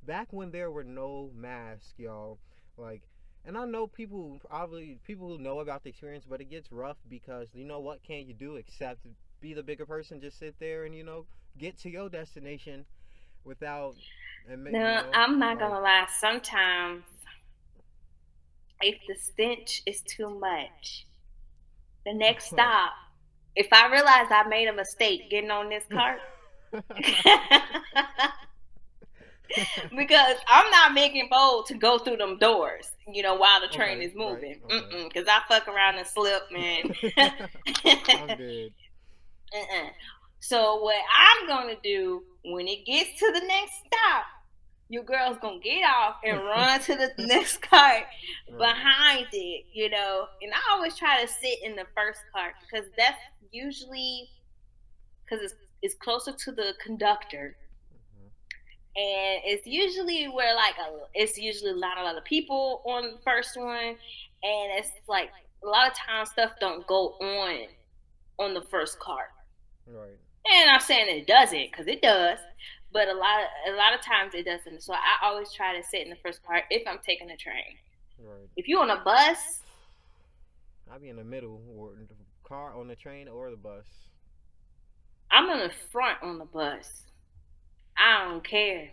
back 0.07 0.29
when 0.33 0.51
there 0.51 0.71
were 0.71 0.85
no 0.85 1.31
masks, 1.35 1.95
y'all, 1.99 2.39
like 2.77 3.03
and 3.47 3.59
I 3.59 3.67
know 3.67 3.87
people 3.87 4.41
probably 4.49 4.99
people 5.07 5.29
who 5.29 5.39
know 5.39 5.61
about 5.61 5.83
the 5.83 5.91
experience, 5.91 6.25
but 6.29 6.41
it 6.41 6.49
gets 6.49 6.73
rough 6.73 6.97
because 7.11 7.49
you 7.55 7.65
know 7.65 7.81
what 7.81 8.03
can't 8.03 8.27
you 8.27 8.33
do 8.35 8.57
except 8.57 9.01
be 9.43 9.53
the 9.53 9.63
bigger 9.63 9.85
person, 9.85 10.21
just 10.21 10.39
sit 10.39 10.55
there 10.59 10.85
and 10.85 10.95
you 10.95 11.05
know 11.05 11.27
get 11.59 11.77
to 11.81 11.91
your 11.91 12.09
destination 12.09 12.87
without. 13.45 13.95
And, 14.49 14.65
No, 14.65 14.71
you 14.71 14.79
know, 14.79 15.11
I'm 15.13 15.39
not 15.39 15.59
like- 15.59 15.59
gonna 15.61 15.81
lie. 15.81 16.07
Sometimes, 16.19 17.05
if 18.85 18.97
the 19.09 19.17
stench 19.17 19.83
is 19.87 20.03
too 20.03 20.31
much, 20.39 21.07
the 22.07 22.15
next 22.15 22.47
stop, 22.51 22.93
if 23.57 23.69
I 23.73 23.91
realize 23.91 24.27
I 24.31 24.45
made 24.49 24.69
a 24.69 24.73
mistake 24.75 25.31
getting 25.31 25.51
on 25.51 25.69
this 25.71 25.85
cart, 25.93 26.21
because 29.97 30.37
I'm 30.49 30.71
not 30.71 30.95
making 30.95 31.29
bold 31.31 31.67
to 31.67 31.75
go 31.75 31.99
through 31.99 32.17
them 32.19 32.39
doors, 32.39 32.91
you 33.13 33.23
know, 33.23 33.35
while 33.37 33.61
the 33.61 33.69
train 33.69 34.01
Okay, 34.01 34.03
is 34.03 34.13
moving. 34.15 34.57
right, 34.69 34.73
okay. 34.73 35.09
Because 35.13 35.29
I 35.29 35.41
fuck 35.49 35.69
around 35.69 35.97
and 35.99 36.07
slip, 36.07 36.43
man. 36.53 36.85
I'm 38.11 38.35
good. 38.37 38.75
Uh-uh. 39.55 39.91
So 40.41 40.83
what 40.83 40.97
I'm 41.17 41.47
gonna 41.49 41.77
do 41.83 42.25
when 42.45 42.69
it 42.69 42.85
gets 42.87 43.19
to 43.21 43.33
the 43.33 43.47
next 43.47 43.73
stop, 43.87 44.25
your 44.89 45.03
girl's 45.03 45.39
gonna 45.39 45.61
get 45.61 45.83
off 45.85 46.17
and 46.25 46.39
run 46.45 46.81
to 46.81 46.95
the 46.95 47.27
next 47.27 47.63
cart 47.63 48.05
behind 48.59 49.27
it, 49.33 49.65
you 49.73 49.91
know. 49.91 50.27
And 50.43 50.53
I 50.53 50.73
always 50.73 50.97
try 50.97 51.23
to 51.23 51.29
sit 51.29 51.63
in 51.63 51.75
the 51.77 51.87
first 51.97 52.21
cart 52.35 52.55
because 52.61 52.87
that's 52.97 53.19
usually 53.51 54.29
because 55.25 55.45
it's 55.45 55.55
it's 55.83 55.95
closer 55.95 56.33
to 56.33 56.53
the 56.53 56.75
conductor, 56.83 57.57
mm-hmm. 57.93 58.27
and 58.97 59.43
it's 59.45 59.67
usually 59.67 60.27
where 60.27 60.55
like 60.55 60.75
a, 60.79 60.91
it's 61.15 61.39
usually 61.39 61.73
a 61.73 61.77
lot 61.77 61.99
a 61.99 62.03
lot 62.03 62.17
of 62.17 62.25
people 62.25 62.83
on 62.87 63.13
the 63.13 63.19
first 63.25 63.57
one, 63.57 63.97
and 64.43 64.79
it's 64.79 64.91
like 65.09 65.31
a 65.65 65.67
lot 65.67 65.91
of 65.91 65.97
times 65.97 66.31
stuff 66.31 66.53
don't 66.61 66.87
go 66.87 67.11
on 67.21 67.67
on 68.39 68.55
the 68.55 68.63
first 68.63 68.99
cart. 68.99 69.29
Right. 69.87 70.19
And 70.47 70.71
I'm 70.71 70.81
saying 70.81 71.07
it 71.09 71.27
doesn't 71.27 71.71
because 71.71 71.87
it 71.87 72.03
does, 72.03 72.39
but 72.95 73.09
a 73.09 73.13
lot 73.15 73.41
of, 73.43 73.75
a 73.75 73.77
lot 73.77 73.93
of 73.93 74.01
times 74.01 74.33
it 74.35 74.47
doesn't. 74.47 74.83
So 74.83 74.95
I 74.95 75.27
always 75.27 75.53
try 75.53 75.77
to 75.79 75.87
sit 75.87 76.01
in 76.03 76.11
the 76.11 76.17
first 76.17 76.43
cart 76.47 76.63
if 76.71 76.87
I'm 76.89 77.01
taking 77.05 77.31
a 77.31 77.37
train. 77.37 77.77
Right. 78.25 78.49
If 78.57 78.69
you're 78.69 78.81
on 78.81 78.89
a 78.89 79.03
bus, 79.05 79.61
I'll 80.91 81.01
be 81.01 81.09
in 81.09 81.17
the 81.17 81.25
middle 81.25 81.61
or 81.77 81.91
in 81.95 82.07
the 82.07 82.15
car 82.49 82.75
on 82.75 82.87
the 82.89 82.95
train 82.95 83.29
or 83.29 83.51
the 83.51 83.57
bus. 83.57 83.85
I'm 85.31 85.51
in 85.51 85.59
the 85.59 85.73
front 85.91 86.23
on 86.23 86.39
the 86.39 86.45
bus. 86.45 87.03
I 87.99 88.29
don't 88.29 88.45
care. 88.45 88.91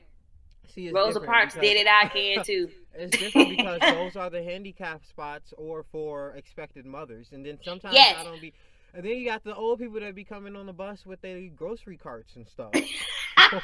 See, 0.73 0.87
it's 0.87 0.95
Rosa 0.95 1.19
Parks 1.19 1.53
because- 1.53 1.69
did 1.69 1.77
it. 1.77 1.87
I 1.87 2.07
can 2.07 2.43
too. 2.43 2.69
It's 2.93 3.17
different 3.17 3.51
because 3.51 3.79
those 3.81 4.17
are 4.17 4.29
the 4.29 4.43
handicap 4.43 5.05
spots 5.05 5.53
or 5.57 5.85
for 5.93 6.31
expected 6.35 6.85
mothers, 6.85 7.29
and 7.31 7.45
then 7.45 7.57
sometimes 7.63 7.95
Yes. 7.95 8.17
I 8.19 8.25
don't 8.25 8.41
be. 8.41 8.51
And 8.93 9.05
then 9.05 9.13
you 9.13 9.25
got 9.25 9.45
the 9.45 9.55
old 9.55 9.79
people 9.79 10.01
that 10.01 10.13
be 10.13 10.25
coming 10.25 10.57
on 10.57 10.65
the 10.65 10.73
bus 10.73 11.05
with 11.05 11.21
their 11.21 11.39
grocery 11.55 11.95
carts 11.95 12.35
and 12.35 12.45
stuff. 12.49 12.71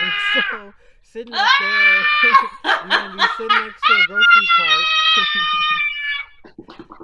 And 0.00 0.12
so 0.50 0.72
sitting 1.02 1.32
up 1.34 1.46
there, 1.60 2.02
you're 2.64 2.88
gonna 2.88 3.16
be 3.16 3.22
sitting 3.36 3.56
next 3.66 3.82
to 3.86 3.92
a 3.92 4.06
grocery 4.06 4.46
cart. 4.56 4.84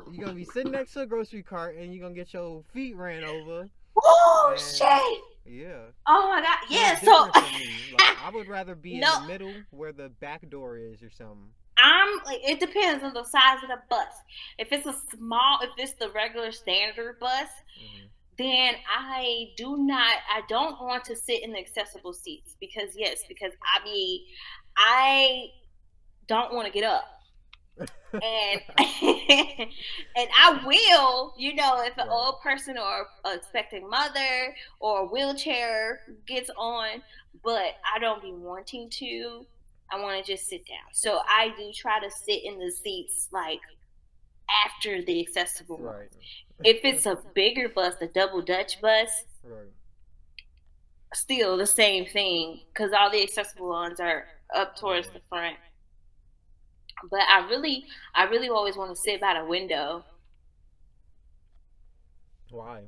you're 0.13 0.25
gonna 0.25 0.37
be 0.37 0.45
sitting 0.45 0.73
next 0.73 0.93
to 0.95 1.01
a 1.03 1.07
grocery 1.07 1.43
cart, 1.43 1.77
and 1.77 1.95
you're 1.95 2.03
gonna 2.03 2.15
get 2.15 2.33
your 2.33 2.63
feet 2.73 2.97
ran 2.97 3.25
over. 3.25 3.69
oh 4.03 4.55
shit! 4.57 5.23
Yeah. 5.53 5.83
Oh 6.07 6.29
my 6.29 6.41
god. 6.43 6.59
Yeah. 6.71 6.99
So 6.99 7.27
different 7.27 7.35
for 7.47 7.59
me. 7.59 7.71
Like, 7.99 8.25
I 8.25 8.31
would 8.31 8.49
rather 8.49 8.75
be 8.75 8.95
in 8.95 9.01
the 9.01 9.25
middle 9.27 9.53
where 9.71 9.93
the 9.93 10.09
back 10.09 10.49
door 10.49 10.77
is 10.77 11.03
or 11.03 11.11
something. 11.11 11.51
I'm 11.79 12.09
like 12.27 12.41
it 12.43 12.59
depends 12.59 13.05
on 13.05 13.15
the 13.15 13.23
size 13.25 13.63
of 13.63 13.69
the 13.69 13.79
bus. 13.89 14.07
If 14.59 14.73
it's 14.73 14.87
a 14.87 14.95
small, 15.15 15.61
if 15.63 15.71
it's 15.79 15.93
the 15.95 16.11
regular 16.11 16.51
standard 16.53 17.19
bus, 17.21 17.49
Mhm. 17.81 18.09
Then 18.39 18.75
I 18.89 19.49
do 19.57 19.77
not. 19.79 20.17
I 20.35 20.43
don't 20.49 20.81
want 20.81 21.05
to 21.07 21.17
sit 21.17 21.43
in 21.43 21.53
the 21.53 21.59
accessible 21.59 22.13
seats 22.13 22.57
because 22.61 22.93
yes, 22.97 23.25
because 23.29 23.53
I 23.65 23.85
mean, 23.85 24.23
I 24.77 25.49
don't 26.29 26.55
want 26.55 26.67
to 26.67 26.73
get 26.73 26.85
up. 26.85 27.05
and 28.21 28.61
and 28.79 30.29
I 30.37 30.61
will, 30.65 31.35
you 31.39 31.55
know, 31.55 31.83
if 31.83 31.97
an 31.99 32.05
Right. 32.05 32.09
old 32.11 32.41
person 32.43 32.77
or 32.79 33.07
a 33.25 33.35
expecting 33.37 33.89
mother 33.89 34.55
or 34.81 35.03
a 35.03 35.07
wheelchair 35.07 36.01
gets 36.27 36.51
on, 36.57 37.03
but 37.45 37.75
I 37.95 37.99
don't 38.01 38.23
be 38.23 38.33
wanting 38.33 38.91
to. 38.99 39.47
I 39.91 40.01
want 40.01 40.23
to 40.25 40.33
just 40.33 40.49
sit 40.49 40.67
down. 40.67 40.93
So 40.93 41.21
I 41.27 41.49
do 41.57 41.71
try 41.75 41.99
to 42.01 42.11
sit 42.11 42.45
in 42.45 42.59
the 42.59 42.71
seats 42.71 43.29
like 43.33 43.61
after 44.65 45.03
the 45.03 45.21
accessible. 45.21 45.79
Right. 45.79 46.09
If 46.65 46.81
it's 46.85 47.07
a 47.07 47.19
bigger 47.35 47.69
bus, 47.69 47.95
the 48.01 48.09
double 48.09 48.43
Dutch 48.43 48.81
bus, 48.81 49.25
Right. 49.45 49.69
still 51.15 51.57
the 51.57 51.67
same 51.67 52.07
thing 52.07 52.61
because 52.73 52.91
all 52.99 53.11
the 53.11 53.23
accessible 53.23 53.69
ones 53.69 54.01
are 54.01 54.25
up 54.55 54.77
towards 54.77 55.09
the 55.11 55.21
front. 55.29 55.57
But 57.11 57.21
I 57.33 57.47
really, 57.49 57.85
I 58.15 58.25
really 58.25 58.49
always 58.49 58.77
want 58.77 58.91
to 58.95 59.01
sit 59.01 59.21
by 59.21 59.39
the 59.41 59.47
window. 59.47 60.05
Why? 62.51 62.85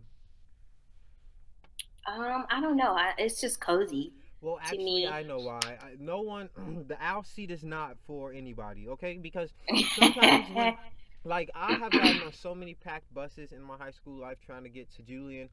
Um, 2.07 2.47
I 2.51 2.61
don't 2.61 2.77
know. 2.77 2.93
I, 2.93 3.13
it's 3.19 3.41
just 3.41 3.61
cozy. 3.61 4.13
Well, 4.41 4.59
actually. 4.61 5.07
I 5.07 5.23
know 5.23 5.39
why. 5.39 5.61
I, 5.65 5.91
no 5.99 6.23
one, 6.23 6.49
the 6.89 7.01
aisle 7.03 7.23
seat 7.23 7.51
is 7.51 7.63
not 7.63 7.97
for 8.07 8.33
anybody, 8.33 8.89
okay? 8.89 9.19
Because 9.19 9.51
Sometimes 9.95 10.55
when- 10.55 10.77
like 11.25 11.51
I 11.55 11.73
have 11.75 11.93
gotten 11.93 12.23
on 12.23 12.33
so 12.33 12.55
many 12.55 12.75
packed 12.75 13.13
buses 13.15 13.53
in 13.53 13.63
my 13.63 13.77
high 13.77 13.91
school 13.91 14.19
life 14.21 14.39
trying 14.45 14.63
to 14.65 14.69
get 14.71 14.91
to 14.97 15.03
Julian, 15.03 15.49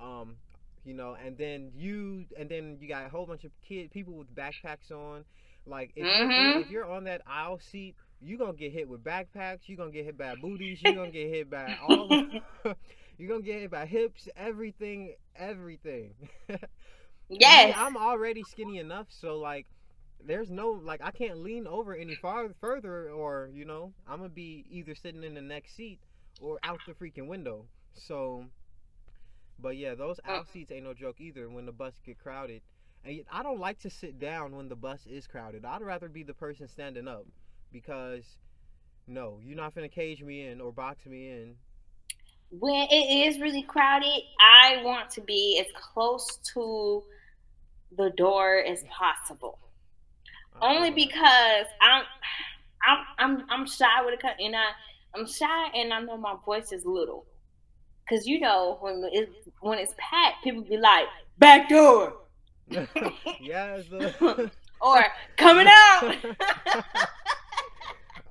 um, 0.00 0.36
you 0.84 0.94
know, 0.94 1.16
and 1.24 1.36
then 1.38 1.70
you, 1.74 2.24
and 2.38 2.48
then 2.48 2.76
you 2.80 2.88
got 2.88 3.06
a 3.06 3.08
whole 3.08 3.26
bunch 3.26 3.44
of 3.44 3.50
kid 3.66 3.90
people 3.90 4.14
with 4.14 4.34
backpacks 4.34 4.90
on. 4.90 5.24
Like 5.64 5.92
if, 5.94 6.04
you're, 6.04 6.28
Mhm. 6.28 6.60
if 6.62 6.70
you're 6.70 6.90
on 6.90 7.04
that 7.04 7.22
aisle 7.26 7.60
seat, 7.60 7.94
you're 8.20 8.38
gonna 8.38 8.52
get 8.52 8.72
hit 8.72 8.88
with 8.88 9.04
backpacks. 9.04 9.60
you're 9.66 9.76
gonna 9.76 9.92
get 9.92 10.04
hit 10.04 10.18
by 10.18 10.34
booties. 10.34 10.80
you're 10.82 10.94
gonna 10.94 11.10
get 11.10 11.28
hit 11.28 11.48
by 11.50 11.76
all. 11.86 12.08
you're 13.18 13.28
gonna 13.28 13.42
get 13.42 13.60
hit 13.60 13.70
by 13.70 13.86
hips. 13.86 14.28
Everything. 14.36 15.14
Everything. 15.36 16.14
Yes. 17.28 17.74
I'm 17.78 17.96
already 17.96 18.42
skinny 18.42 18.78
enough, 18.78 19.06
so 19.08 19.38
like, 19.38 19.66
there's 20.26 20.50
no 20.50 20.70
like 20.70 21.00
I 21.02 21.10
can't 21.10 21.38
lean 21.38 21.66
over 21.66 21.94
any 21.94 22.14
far 22.14 22.48
further, 22.60 23.10
or 23.10 23.48
you 23.52 23.64
know, 23.64 23.92
I'm 24.06 24.18
gonna 24.18 24.28
be 24.28 24.64
either 24.70 24.94
sitting 24.94 25.22
in 25.24 25.34
the 25.34 25.42
next 25.42 25.74
seat 25.76 26.00
or 26.40 26.58
out 26.62 26.80
the 26.86 26.92
freaking 26.94 27.26
window. 27.28 27.66
So, 27.94 28.46
but 29.58 29.76
yeah, 29.76 29.94
those 29.94 30.20
Uh. 30.26 30.32
out 30.32 30.48
seats 30.48 30.70
ain't 30.72 30.84
no 30.84 30.94
joke 30.94 31.20
either. 31.20 31.48
When 31.48 31.66
the 31.66 31.72
bus 31.72 31.94
get 32.04 32.18
crowded, 32.18 32.62
and 33.04 33.24
I 33.30 33.42
don't 33.42 33.60
like 33.60 33.78
to 33.80 33.90
sit 33.90 34.18
down 34.18 34.56
when 34.56 34.68
the 34.68 34.76
bus 34.76 35.06
is 35.06 35.26
crowded. 35.26 35.64
I'd 35.64 35.82
rather 35.82 36.08
be 36.08 36.22
the 36.22 36.34
person 36.34 36.68
standing 36.68 37.08
up 37.08 37.26
because 37.72 38.24
no, 39.06 39.40
you're 39.42 39.56
not 39.56 39.74
gonna 39.74 39.88
cage 39.88 40.22
me 40.22 40.46
in 40.46 40.60
or 40.60 40.72
box 40.72 41.06
me 41.06 41.30
in. 41.30 41.56
when 42.50 42.86
it 42.90 42.94
is 43.28 43.40
really 43.40 43.62
crowded, 43.62 44.22
I 44.40 44.82
want 44.84 45.10
to 45.12 45.20
be 45.22 45.58
as 45.60 45.66
close 45.74 46.26
to 46.54 47.02
the 47.96 48.10
door 48.10 48.58
as 48.64 48.84
possible. 48.84 49.58
Only 50.60 50.90
because 50.90 51.66
I'm, 51.80 52.04
I'm, 52.86 52.98
I'm, 53.18 53.46
I'm 53.50 53.66
shy 53.66 54.02
with 54.04 54.14
a 54.14 54.22
cut, 54.22 54.36
and 54.38 54.54
I, 54.54 54.66
I'm 55.14 55.26
shy, 55.26 55.66
and 55.74 55.92
I 55.92 56.00
know 56.00 56.16
my 56.16 56.34
voice 56.44 56.72
is 56.72 56.84
little. 56.84 57.24
Cause 58.08 58.26
you 58.26 58.40
know 58.40 58.78
when 58.80 59.08
it's 59.12 59.30
when 59.60 59.78
it's 59.78 59.94
packed, 59.96 60.42
people 60.44 60.62
be 60.62 60.76
like 60.76 61.06
back 61.38 61.68
door 61.68 62.14
the- 62.68 62.88
or 64.80 65.04
coming 65.36 65.68
out. 65.68 66.16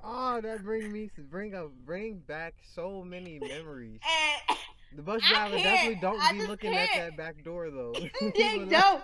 oh, 0.03 0.41
that 0.41 0.63
bring 0.63 0.91
me 0.91 1.09
bring 1.29 1.55
up 1.55 1.71
bring 1.85 2.19
back 2.27 2.55
so 2.75 3.01
many 3.03 3.39
memories. 3.39 3.99
and 4.49 4.99
The 4.99 5.01
bus 5.03 5.21
driver 5.27 5.55
definitely 5.57 5.99
don't 6.01 6.19
I 6.21 6.33
be 6.33 6.45
looking 6.45 6.73
can't. 6.73 6.91
at 6.95 6.97
that 7.11 7.17
back 7.17 7.43
door 7.43 7.69
though. 7.71 7.93
They 8.35 8.65
don't. 8.69 9.03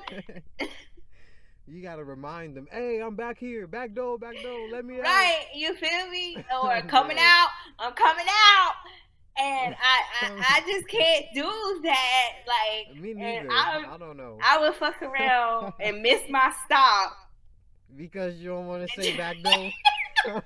You 1.67 1.81
gotta 1.81 2.03
remind 2.03 2.55
them, 2.55 2.67
hey, 2.71 2.99
I'm 3.01 3.15
back 3.15 3.37
here, 3.37 3.67
back 3.67 3.93
door, 3.93 4.17
back 4.17 4.35
door, 4.41 4.69
let 4.71 4.85
me 4.85 4.99
out. 4.99 5.03
right, 5.05 5.45
you 5.53 5.75
feel 5.75 6.09
me? 6.09 6.37
Or 6.63 6.81
coming 6.83 7.17
Right. 7.17 7.25
out, 7.25 7.49
I'm 7.79 7.93
coming 7.93 8.25
out, 8.27 8.73
and 9.39 9.75
I, 9.75 10.25
I, 10.25 10.31
I 10.57 10.61
just 10.71 10.87
can't 10.87 11.25
do 11.33 11.79
that. 11.83 12.29
Like 12.47 13.01
Me 13.01 13.11
And 13.11 13.19
neither. 13.19 13.51
I- 13.51 13.85
I, 13.93 13.97
don't 13.97 14.17
know. 14.17 14.37
I 14.43 14.57
would 14.59 14.75
fuck 14.75 15.01
around 15.01 15.73
and 15.79 16.01
miss 16.01 16.21
my 16.29 16.53
stop. 16.65 17.13
because 17.95 18.35
you 18.35 18.49
don't 18.49 18.67
want 18.67 18.87
to 18.89 19.01
say 19.01 19.15
back 19.17 19.35
door. 19.43 19.71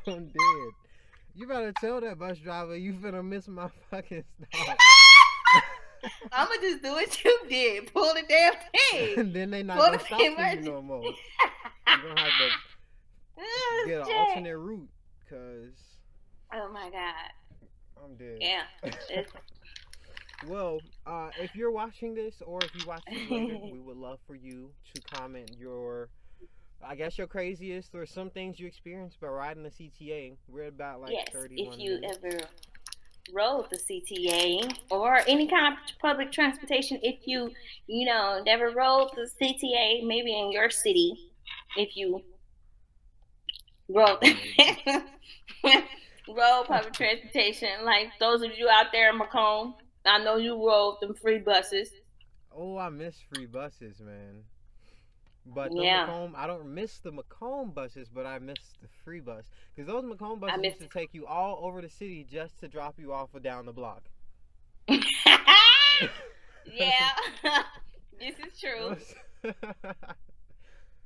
I'm 0.08 0.26
dead. 0.28 0.72
You 1.34 1.48
better 1.48 1.72
tell 1.80 2.02
that 2.02 2.20
bus 2.20 2.38
driver 2.40 2.76
you 2.76 2.94
finna 2.94 3.24
miss 3.24 3.48
my 3.48 3.70
fucking 3.90 4.24
stop. 4.54 4.78
I'ma 6.32 6.52
just 6.62 6.82
do 6.84 6.92
what 6.94 7.24
you 7.24 7.40
did. 7.50 7.94
Pull 7.94 8.14
the 8.14 8.24
damn 8.28 8.54
thing. 8.92 9.20
and 9.20 9.34
then 9.34 9.52
they 9.52 9.64
not 9.64 9.78
Pull 9.78 9.86
gonna 9.88 9.98
the 9.98 10.04
stop 10.06 10.20
you 10.20 10.62
no 10.62 10.82
more. 10.82 11.04
You're 11.88 11.98
gonna 12.16 12.20
have 12.20 12.30
to 12.30 12.50
Oh, 13.44 13.84
get 13.88 14.02
an 14.08 14.14
alternate 14.14 14.58
route, 14.58 14.90
cause 15.30 15.74
Oh 16.54 16.70
my 16.72 16.90
god. 16.90 18.04
I'm 18.04 18.16
dead. 18.16 18.38
Yeah. 18.42 19.24
Well, 20.48 20.80
uh, 21.06 21.30
if 21.40 21.56
you're 21.56 21.70
watching 21.72 22.16
this 22.16 22.42
or 22.44 22.60
if 22.64 22.74
you 22.76 22.88
watch 22.88 23.04
this 23.08 23.30
later, 23.30 23.58
we 23.72 23.80
would 23.80 23.98
love 23.98 24.18
for 24.26 24.34
you 24.36 24.72
to 24.96 25.02
comment 25.04 25.52
your, 25.60 26.10
I 26.84 26.96
guess 26.96 27.20
your 27.20 27.28
craziest 27.28 27.94
or 27.94 28.08
some 28.08 28.32
things 28.32 28.60
you 28.60 28.66
experienced 28.66 29.20
by 29.22 29.28
riding 29.28 29.62
the 29.62 29.70
CTA. 29.70 30.38
We're 30.48 30.66
about 30.70 31.00
like 31.02 31.12
yes. 31.14 31.28
31 31.32 31.74
If 31.76 31.80
you 31.80 32.02
minutes. 32.02 32.18
ever 32.24 32.40
rode 33.34 33.70
the 33.70 33.78
CTA 33.78 34.72
or 34.90 35.20
any 35.28 35.48
kind 35.48 35.74
of 35.74 35.80
public 36.00 36.32
transportation, 36.32 37.00
if 37.02 37.20
you, 37.26 37.52
you 37.88 38.06
know, 38.06 38.42
never 38.46 38.72
rode 38.72 39.10
the 39.16 39.30
CTA, 39.42 40.06
maybe 40.06 40.38
in 40.38 40.52
your 40.52 40.70
city, 40.70 41.32
if 41.78 41.96
you 41.96 42.24
rode 43.90 44.20
rode 46.28 46.66
public 46.66 46.94
transportation, 46.94 47.70
like 47.84 48.08
those 48.20 48.42
of 48.42 48.58
you 48.58 48.70
out 48.70 48.88
there 48.92 49.10
in 49.10 49.18
Macomb, 49.18 49.76
I 50.06 50.24
know 50.24 50.38
you 50.38 50.56
rode 50.56 50.98
them 51.02 51.14
free 51.14 51.40
buses. 51.40 51.90
Oh, 52.54 52.78
I 52.78 52.90
miss 52.90 53.16
free 53.34 53.46
buses, 53.46 54.02
man. 54.02 54.44
But 55.46 55.72
the 55.72 55.84
Yeah. 55.84 56.06
Macomb, 56.06 56.36
I 56.38 56.46
don't 56.48 56.74
miss 56.74 57.00
the 57.00 57.12
Macomb 57.12 57.72
buses, 57.72 58.10
but 58.10 58.26
I 58.26 58.40
miss 58.40 58.60
the 58.82 58.88
free 59.04 59.20
bus 59.20 59.50
because 59.76 59.88
those 59.92 60.04
Macomb 60.04 60.40
buses 60.40 60.64
used 60.64 60.80
to 60.80 60.88
take 60.88 61.14
you 61.14 61.26
all 61.26 61.60
over 61.66 61.82
the 61.82 61.90
city 61.90 62.24
just 62.30 62.60
to 62.60 62.68
drop 62.68 63.00
you 63.00 63.12
off 63.12 63.30
or 63.34 63.40
down 63.40 63.66
the 63.66 63.74
block. 63.74 64.04
yeah, 64.88 65.00
this 68.20 68.36
is 68.40 68.60
true. 68.60 68.96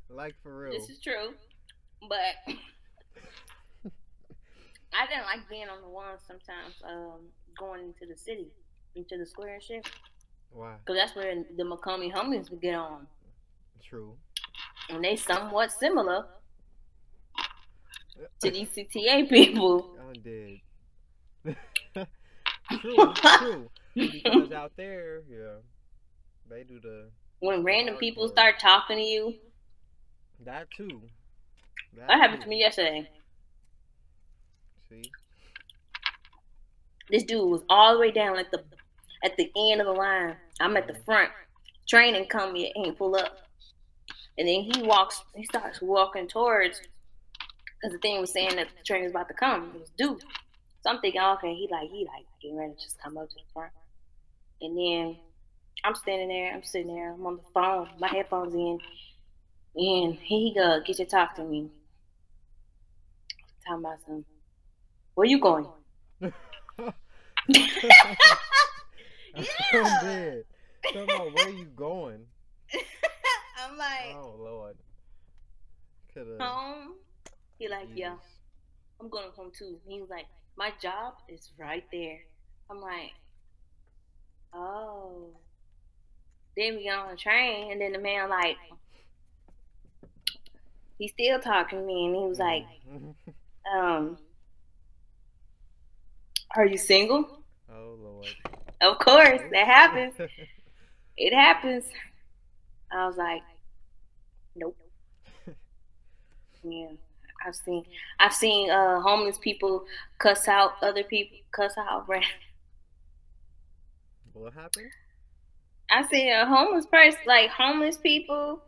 like 0.09 0.35
for 0.43 0.57
real. 0.57 0.71
This 0.71 0.89
is 0.89 0.99
true, 0.99 1.33
but 2.07 2.35
I 4.93 5.07
didn't 5.07 5.25
like 5.25 5.47
being 5.49 5.69
on 5.69 5.81
the 5.81 5.89
ones 5.89 6.21
sometimes. 6.27 6.75
Um, 6.83 7.21
going 7.57 7.81
into 7.81 8.05
the 8.05 8.17
city, 8.17 8.51
into 8.95 9.17
the 9.17 9.25
square 9.25 9.55
and 9.55 9.63
shit, 9.63 9.89
Why? 10.51 10.75
because 10.85 10.99
that's 10.99 11.15
where 11.15 11.33
the 11.55 11.63
Macomb 11.63 12.01
homies 12.11 12.49
would 12.51 12.61
get 12.61 12.75
on, 12.75 13.07
True. 13.81 14.17
And 14.89 15.03
they 15.03 15.15
somewhat 15.15 15.71
similar 15.71 16.25
to 18.41 18.51
these 18.51 18.69
CTA 18.69 19.29
people. 19.29 19.95
I'm 19.99 20.21
dead. 20.21 20.61
true, 22.81 23.13
true. 23.37 23.69
Because 24.11 24.51
out 24.51 24.73
there, 24.77 25.21
yeah, 25.29 25.59
they 26.49 26.63
do 26.63 26.79
the 26.79 27.09
When 27.39 27.63
random 27.63 27.95
people 27.97 28.27
start 28.27 28.59
talking 28.59 28.97
to 28.97 29.03
you, 29.03 29.35
that 30.43 30.67
too. 30.75 31.01
that 31.95 32.09
happened 32.19 32.41
to 32.43 32.49
me 32.49 32.59
yesterday. 32.59 33.09
See, 34.89 35.11
This 37.09 37.23
dude 37.23 37.49
was 37.49 37.63
all 37.69 37.93
the 37.93 37.99
way 37.99 38.11
down 38.11 38.37
at 38.37 38.51
the 38.51 38.63
at 39.23 39.37
the 39.37 39.51
end 39.57 39.81
of 39.81 39.87
the 39.87 39.93
line. 39.93 40.35
I'm 40.59 40.77
at 40.77 40.87
the 40.87 40.95
front. 41.05 41.31
Train 41.87 42.15
and 42.15 42.29
come 42.29 42.55
yet 42.55 42.73
ain't 42.77 42.97
pull 42.97 43.15
up. 43.15 43.44
And 44.37 44.47
then 44.47 44.61
he 44.61 44.81
walks 44.83 45.23
he 45.35 45.45
starts 45.45 45.81
walking 45.81 46.27
towards 46.27 46.81
because 47.81 47.93
the 47.93 47.99
thing 47.99 48.19
was 48.19 48.31
saying 48.33 48.55
that 48.57 48.67
the 48.67 48.83
train 48.85 49.03
was 49.03 49.11
about 49.11 49.27
to 49.29 49.33
come. 49.33 49.71
It 49.75 49.79
was 49.81 49.91
due. 49.97 50.19
So 50.81 50.89
I'm 50.89 50.99
thinking, 50.99 51.21
okay, 51.21 51.53
he 51.53 51.67
like 51.71 51.89
he 51.89 52.05
like 52.05 52.25
getting 52.41 52.57
ready 52.57 52.73
to 52.73 52.79
just 52.79 53.01
come 53.01 53.17
up 53.17 53.29
to 53.29 53.35
the 53.35 53.41
front. 53.53 53.71
And 54.61 54.77
then 54.77 55.17
I'm 55.83 55.95
standing 55.95 56.29
there. 56.29 56.53
I'm 56.53 56.63
sitting 56.63 56.93
there. 56.93 57.13
I'm 57.13 57.25
on 57.25 57.37
the 57.37 57.43
phone. 57.53 57.89
My 57.99 58.07
headphones 58.07 58.53
in, 58.53 58.79
and 59.75 60.15
here 60.15 60.39
he 60.39 60.53
go. 60.55 60.81
Get 60.85 60.97
to 60.97 61.05
talk 61.05 61.35
to 61.35 61.43
me. 61.43 61.69
Talking 63.67 63.85
about 63.85 63.97
some. 64.05 64.25
Where 65.15 65.27
you 65.27 65.39
going? 65.39 65.67
I'm 66.21 66.31
Yeah. 69.73 69.99
dead. 70.01 70.43
Talking 70.83 71.03
about 71.03 71.31
where 71.33 71.49
you 71.49 71.65
going? 71.75 72.25
I'm 73.75 73.79
like, 73.79 74.15
Oh 74.15 74.35
Lord. 74.39 74.75
Coulda. 76.13 76.37
home. 76.41 76.93
He 77.59 77.67
like, 77.67 77.87
yeah, 77.93 78.15
I'm 79.01 79.09
going 79.09 79.31
home 79.35 79.51
too. 79.57 79.79
He 79.85 79.99
was 79.99 80.09
like, 80.09 80.25
my 80.57 80.71
job 80.81 81.15
is 81.27 81.51
right 81.57 81.83
there. 81.91 82.19
I'm 82.69 82.79
like, 82.79 83.11
oh. 84.53 85.27
Then 86.55 86.77
we 86.77 86.83
get 86.83 86.97
on 86.97 87.11
the 87.11 87.17
train, 87.17 87.71
and 87.71 87.81
then 87.81 87.91
the 87.91 87.99
man 87.99 88.29
like, 88.29 88.55
he's 90.97 91.11
still 91.11 91.39
talking 91.39 91.79
to 91.79 91.85
me, 91.85 92.05
and 92.05 92.15
he 92.15 92.21
was 92.21 92.39
like, 92.39 92.63
um, 93.75 94.17
are 96.55 96.65
you 96.65 96.77
single? 96.77 97.43
oh 97.69 97.97
Lord. 98.01 98.27
Of 98.79 98.99
course, 98.99 99.41
that 99.51 99.67
happens. 99.67 100.13
It 101.17 101.33
happens. 101.33 101.85
I 102.91 103.07
was 103.07 103.15
like, 103.15 103.41
Yeah, 106.67 106.87
I've 107.45 107.55
seen 107.55 107.85
I've 108.19 108.33
seen 108.33 108.69
uh 108.69 108.99
homeless 109.01 109.37
people 109.37 109.85
cuss 110.17 110.47
out 110.47 110.73
other 110.81 111.03
people, 111.03 111.37
cuss 111.51 111.73
out. 111.77 112.07
Right? 112.09 112.25
what 114.33 114.53
happened? 114.53 114.91
I 115.89 116.05
see 116.07 116.29
a 116.29 116.45
homeless 116.45 116.85
person, 116.87 117.19
like 117.25 117.49
homeless 117.51 117.97
people, 117.97 118.61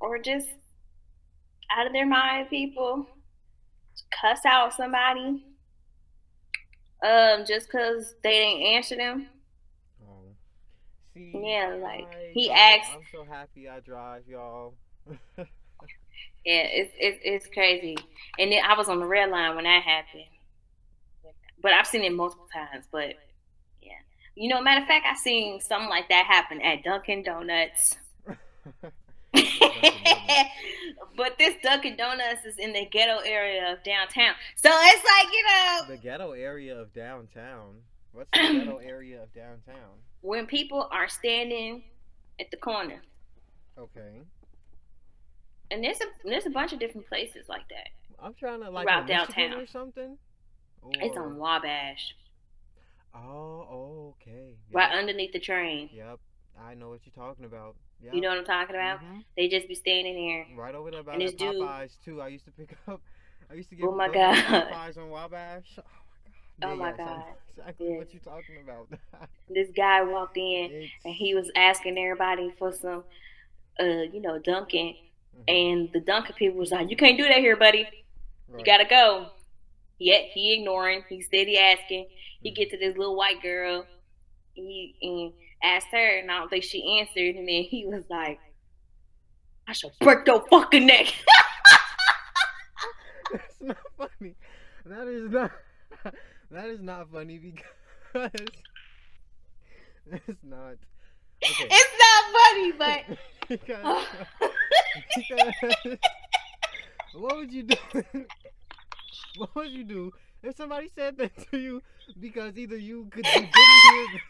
or 0.00 0.18
just 0.18 0.48
out 1.70 1.86
of 1.86 1.92
their 1.92 2.04
mind 2.06 2.50
people, 2.50 3.06
cuss 4.20 4.40
out 4.44 4.74
somebody, 4.74 5.44
um, 7.02 7.44
just 7.46 7.70
cause 7.70 8.14
they 8.22 8.30
didn't 8.32 8.62
answer 8.62 8.96
them. 8.96 9.28
Oh. 10.06 10.24
See, 11.14 11.30
Yeah, 11.34 11.78
like, 11.80 12.12
I- 12.14 12.30
he 12.34 12.50
asked- 12.50 12.92
I'm 12.92 13.04
so 13.10 13.24
happy 13.24 13.68
I 13.68 13.80
drive, 13.80 14.26
y'all. 14.28 14.74
Yeah, 16.44 16.62
it's 16.64 16.92
it's 16.98 17.18
it's 17.22 17.46
crazy. 17.46 17.96
And 18.38 18.50
then 18.50 18.60
I 18.64 18.76
was 18.76 18.88
on 18.88 18.98
the 19.00 19.06
red 19.06 19.30
line 19.30 19.54
when 19.54 19.64
that 19.64 19.82
happened. 19.82 20.24
But 21.62 21.72
I've 21.72 21.86
seen 21.86 22.02
it 22.02 22.12
multiple 22.12 22.48
times. 22.52 22.86
But 22.90 23.14
yeah, 23.80 23.92
you 24.34 24.48
know, 24.48 24.60
matter 24.60 24.80
of 24.82 24.88
fact, 24.88 25.06
I 25.08 25.14
seen 25.14 25.60
something 25.60 25.88
like 25.88 26.08
that 26.08 26.26
happen 26.26 26.60
at 26.60 26.82
Dunkin' 26.82 27.22
Donuts. 27.22 27.96
but 31.16 31.38
this 31.38 31.54
Dunkin' 31.62 31.96
Donuts 31.96 32.44
is 32.44 32.58
in 32.58 32.72
the 32.72 32.86
ghetto 32.90 33.18
area 33.24 33.72
of 33.72 33.82
downtown, 33.84 34.34
so 34.56 34.70
it's 34.72 35.04
like 35.04 35.32
you 35.32 35.44
know 35.44 35.80
the 35.88 35.96
ghetto 35.96 36.32
area 36.32 36.78
of 36.78 36.92
downtown. 36.92 37.76
What's 38.12 38.28
the 38.32 38.38
ghetto 38.58 38.78
area 38.78 39.22
of 39.22 39.32
downtown? 39.32 39.90
when 40.20 40.46
people 40.46 40.88
are 40.92 41.08
standing 41.08 41.82
at 42.40 42.50
the 42.50 42.56
corner, 42.56 43.02
Okay. 43.78 44.20
And 45.72 45.82
there's 45.82 46.00
a 46.00 46.04
there's 46.24 46.46
a 46.46 46.50
bunch 46.50 46.72
of 46.72 46.78
different 46.78 47.08
places 47.08 47.48
like 47.48 47.68
that. 47.70 47.88
I'm 48.22 48.34
trying 48.34 48.60
to 48.62 48.70
like 48.70 48.86
Around 48.86 49.06
downtown. 49.06 49.54
or 49.54 49.66
something. 49.66 50.16
It's 51.00 51.16
on 51.16 51.36
Wabash, 51.36 52.14
Oh, 53.14 54.14
okay. 54.20 54.56
right 54.72 54.92
underneath 54.92 55.32
the 55.32 55.38
train. 55.40 55.90
Yep. 55.92 56.18
I 56.60 56.74
know 56.74 56.88
what 56.88 57.00
you're 57.04 57.14
talking 57.26 57.44
about. 57.44 57.76
Yep. 58.02 58.14
You 58.14 58.20
know 58.20 58.30
what 58.30 58.38
I'm 58.38 58.44
talking 58.44 58.74
about? 58.74 59.00
Mhm. 59.00 59.24
They 59.36 59.48
just 59.48 59.68
be 59.68 59.74
standing 59.74 60.14
there. 60.14 60.46
Right 60.56 60.74
over 60.74 60.90
there 60.90 61.02
by 61.02 61.12
And 61.12 61.22
that 61.22 61.26
this 61.26 61.34
dude- 61.34 61.56
Popeyes 61.62 61.96
too. 62.04 62.20
I 62.20 62.28
used 62.28 62.44
to 62.46 62.50
pick 62.50 62.76
up. 62.88 63.00
I 63.50 63.54
used 63.54 63.68
to 63.70 63.76
get 63.76 63.86
Oh 63.86 63.92
my 63.94 64.08
God. 64.08 64.34
Popeyes 64.36 64.96
on 64.98 65.10
Wabash. 65.10 65.78
Oh 66.64 66.68
Yeah, 66.68 66.74
my 66.76 66.90
yes, 66.90 66.94
I 67.00 67.02
know 67.02 67.08
God. 67.08 67.24
Exactly 67.50 67.88
Yes. 67.88 67.98
what 67.98 68.12
you're 68.12 68.22
talking 68.22 68.56
about. 68.62 68.88
This 69.48 69.68
guy 69.74 70.02
walked 70.02 70.36
in 70.36 70.70
It's- 70.70 70.90
and 71.04 71.14
he 71.14 71.34
was 71.34 71.50
asking 71.56 71.98
everybody 71.98 72.50
for 72.58 72.72
some, 72.72 73.04
uh, 73.80 73.84
you 74.12 74.20
know, 74.20 74.38
Dunkin'. 74.38 74.94
Mhm. 75.36 75.44
And 75.48 75.92
the 75.92 76.00
Dunkin' 76.00 76.34
people 76.36 76.58
was 76.58 76.70
like, 76.70 76.88
"You 76.90 76.96
can't 76.96 77.18
do 77.18 77.24
that 77.24 77.38
here, 77.38 77.56
buddy. 77.56 77.86
You 78.56 78.64
gotta 78.64 78.84
go." 78.84 79.30
Yet 79.98 80.26
he 80.32 80.54
ignoring. 80.54 81.04
He 81.08 81.22
steady 81.22 81.58
asking. 81.58 82.08
He 82.42 82.50
Mhm. 82.50 82.54
get 82.54 82.70
to 82.70 82.78
this 82.78 82.96
little 82.96 83.16
white 83.16 83.42
girl. 83.42 83.86
He 84.54 84.94
and 85.02 85.32
asked 85.62 85.88
her, 85.92 86.18
and 86.18 86.30
I 86.30 86.38
don't 86.38 86.48
think 86.48 86.64
she 86.64 86.98
answered. 86.98 87.36
And 87.36 87.48
then 87.48 87.62
he 87.64 87.86
was 87.86 88.08
like, 88.10 88.38
"I 89.66 89.72
shall 89.72 89.92
break 90.00 90.26
your 90.26 90.46
fucking 90.48 90.86
neck." 90.86 91.06
That's 93.32 93.60
not 93.60 93.78
funny. 93.96 94.34
That 94.84 95.06
is 95.08 95.30
not. 95.30 95.50
That 96.50 96.68
is 96.68 96.82
not 96.82 97.10
funny 97.10 97.38
because 97.38 97.64
it's 100.12 100.44
not. 100.44 100.76
Okay. 101.44 101.68
it's 101.70 101.92
not 101.98 102.24
funny, 102.32 102.72
but 102.72 103.18
because, 103.48 104.06
because 105.16 105.52
uh. 105.62 105.96
what 107.14 107.36
would 107.36 107.52
you 107.52 107.64
do? 107.64 107.76
what 109.36 109.54
would 109.56 109.70
you 109.70 109.84
do 109.84 110.12
if 110.42 110.56
somebody 110.56 110.88
said 110.94 111.16
that 111.18 111.32
to 111.50 111.58
you 111.58 111.82
because 112.20 112.56
either 112.56 112.76
you 112.76 113.06
could 113.10 113.26
you 113.26 113.32
didn't 113.32 113.54
hear 113.54 114.06
them, 114.06 114.20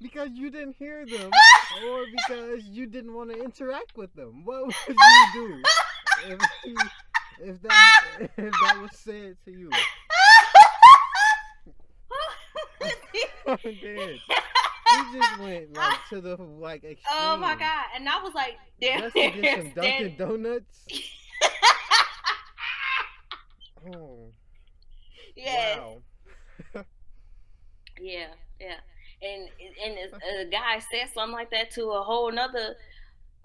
because 0.00 0.30
you 0.30 0.50
didn't 0.50 0.76
hear 0.78 1.04
them 1.04 1.30
or 1.86 2.04
because 2.16 2.64
you 2.64 2.86
didn't 2.86 3.12
want 3.12 3.30
to 3.30 3.42
interact 3.42 3.96
with 3.96 4.14
them? 4.14 4.44
What 4.44 4.66
would 4.66 4.74
you 4.88 4.96
do 5.34 5.62
if 6.28 6.40
you, 6.64 6.76
if 7.42 7.62
that 7.62 8.30
if 8.36 8.52
that 8.62 8.78
was 8.80 8.92
said 8.94 9.36
to 9.46 9.50
you? 9.50 9.70
I'm 13.46 13.58
oh, 13.64 13.70
dead. 13.82 14.20
He 14.90 15.12
just 15.18 15.38
went 15.40 15.76
like 15.76 15.98
to 16.10 16.20
the 16.20 16.36
like 16.36 16.84
extreme. 16.84 16.98
oh 17.12 17.36
my 17.36 17.54
god! 17.54 17.84
And 17.94 18.08
I 18.08 18.22
was 18.22 18.34
like, 18.34 18.56
damn, 18.80 19.00
Just 19.00 19.16
to 19.16 19.30
get 19.30 19.62
some 19.62 19.70
Dunkin' 19.74 20.16
Donuts. 20.16 20.84
Oh, 23.94 24.30
yes. 25.34 25.78
wow. 25.78 26.84
Yeah, 27.98 28.26
yeah. 28.60 28.76
And 29.22 29.48
and 29.82 29.98
a, 29.98 30.40
a 30.42 30.44
guy 30.50 30.78
said 30.80 31.08
something 31.14 31.32
like 31.32 31.50
that 31.50 31.70
to 31.72 31.86
a 31.92 32.02
whole 32.02 32.30
nother 32.30 32.76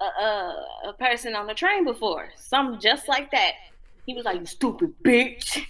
uh, 0.02 0.22
uh, 0.22 0.54
a 0.90 0.94
person 1.00 1.36
on 1.36 1.48
the 1.48 1.54
train 1.54 1.86
before. 1.86 2.30
Something 2.36 2.82
just 2.82 3.08
like 3.08 3.32
that. 3.32 3.54
He 4.06 4.14
was 4.14 4.26
like, 4.26 4.42
"You 4.42 4.46
stupid 4.46 4.94
bitch." 5.06 5.66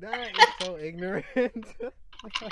That 0.00 0.30
is 0.30 0.66
so 0.66 0.76
ignorant. 0.78 1.26
okay. 1.36 2.48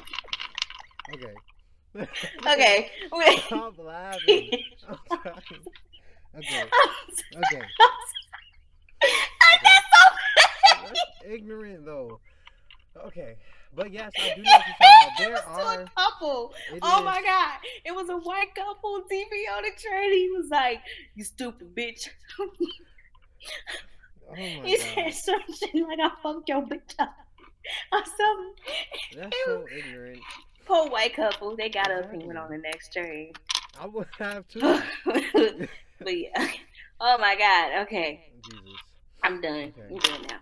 okay. 2.47 2.91
wait. 3.13 3.41
Stop 3.47 3.79
laughing. 3.79 4.51
I'm 4.89 6.43
sorry. 6.43 6.71
Okay. 7.37 7.63
Okay. 9.05 9.13
I 9.41 9.59
got 9.63 9.83
so 10.71 10.87
That's 10.87 11.01
ignorant 11.25 11.85
though. 11.87 12.19
Okay. 13.07 13.37
But 13.75 13.93
yes, 13.93 14.11
I 14.19 14.35
do 14.35 14.43
know 14.43 14.51
what 14.51 14.65
you're 14.67 14.77
talking 14.77 15.33
about. 15.33 15.47
There 15.47 15.49
are. 15.49 15.81
a 15.83 15.91
couple. 15.97 16.55
Oh 16.83 16.99
is- 16.99 17.05
my 17.05 17.23
god. 17.23 17.59
It 17.85 17.95
was 17.95 18.09
a 18.09 18.17
white 18.17 18.55
couple 18.57 19.03
TV 19.11 19.49
on 19.57 19.63
the 19.63 19.71
train. 19.79 20.13
He 20.13 20.31
was 20.37 20.49
like, 20.51 20.81
You 21.15 21.23
stupid 21.25 21.75
bitch. 21.77 22.09
Oh 22.41 24.35
he 24.35 24.77
god. 24.77 25.13
said 25.15 25.15
something 25.15 25.87
like 25.87 25.99
I 26.01 26.11
fucked 26.23 26.49
your 26.49 26.63
bitch 26.63 26.95
up. 26.99 27.15
Or 27.93 27.99
something. 28.05 28.55
That's 29.17 29.37
so 29.45 29.65
ignorant. 29.77 30.21
Poor 30.67 30.89
white 30.89 31.15
couple. 31.15 31.57
They 31.57 31.69
got 31.69 31.91
up 31.91 32.13
and 32.13 32.23
went 32.27 32.39
on 32.39 32.51
the 32.51 32.59
next 32.59 32.93
train. 32.93 33.33
I 33.81 33.87
would 33.87 34.07
have 34.19 34.47
too. 34.49 34.61
but 35.05 36.17
yeah. 36.19 36.49
Oh 37.01 37.17
my 37.19 37.37
god. 37.37 37.83
Okay. 37.83 38.31
Jesus. 38.45 38.63
I'm 39.23 39.41
done. 39.41 39.73
Okay. 39.77 39.83
I'm 39.91 39.99
done 39.99 40.23
now. 40.31 40.39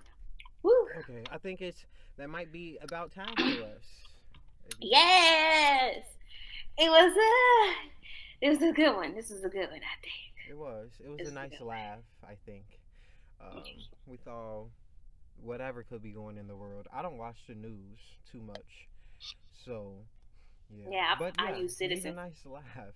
Woo. 0.62 0.72
Okay. 1.00 1.22
I 1.30 1.38
think 1.38 1.60
it's 1.60 1.84
that 2.18 2.28
might 2.30 2.52
be 2.52 2.78
about 2.82 3.12
time 3.14 3.34
for 3.36 3.42
us. 3.64 3.84
Yes. 4.80 5.96
It 6.78 6.88
was 6.90 7.16
a 7.16 8.46
it 8.46 8.48
was 8.50 8.62
a 8.62 8.72
good 8.72 8.94
one. 8.94 9.14
This 9.14 9.30
is 9.30 9.44
a 9.44 9.48
good 9.48 9.68
one, 9.70 9.80
I 9.80 9.96
think. 10.00 10.50
It 10.50 10.56
was. 10.56 10.88
It 11.04 11.08
was 11.08 11.20
It's 11.20 11.30
a 11.30 11.34
nice 11.34 11.50
good. 11.58 11.62
laugh, 11.62 11.98
I 12.24 12.34
think. 12.46 12.64
Um, 13.40 13.62
we 14.06 14.16
thought 14.18 14.66
whatever 15.42 15.82
could 15.82 16.02
be 16.02 16.10
going 16.12 16.38
in 16.38 16.46
the 16.48 16.56
world. 16.56 16.86
I 16.92 17.02
don't 17.02 17.18
watch 17.18 17.38
the 17.48 17.54
news 17.54 17.98
too 18.30 18.40
much, 18.42 18.88
so 19.64 19.94
yeah. 20.70 20.90
Yeah, 20.90 21.14
I- 21.14 21.18
but 21.18 21.34
I 21.38 21.50
yeah, 21.50 21.56
use 21.58 21.76
leave 21.82 22.04
Citizen. 22.04 22.12
a 22.12 22.12
nice 22.12 22.44
laugh. 22.44 22.64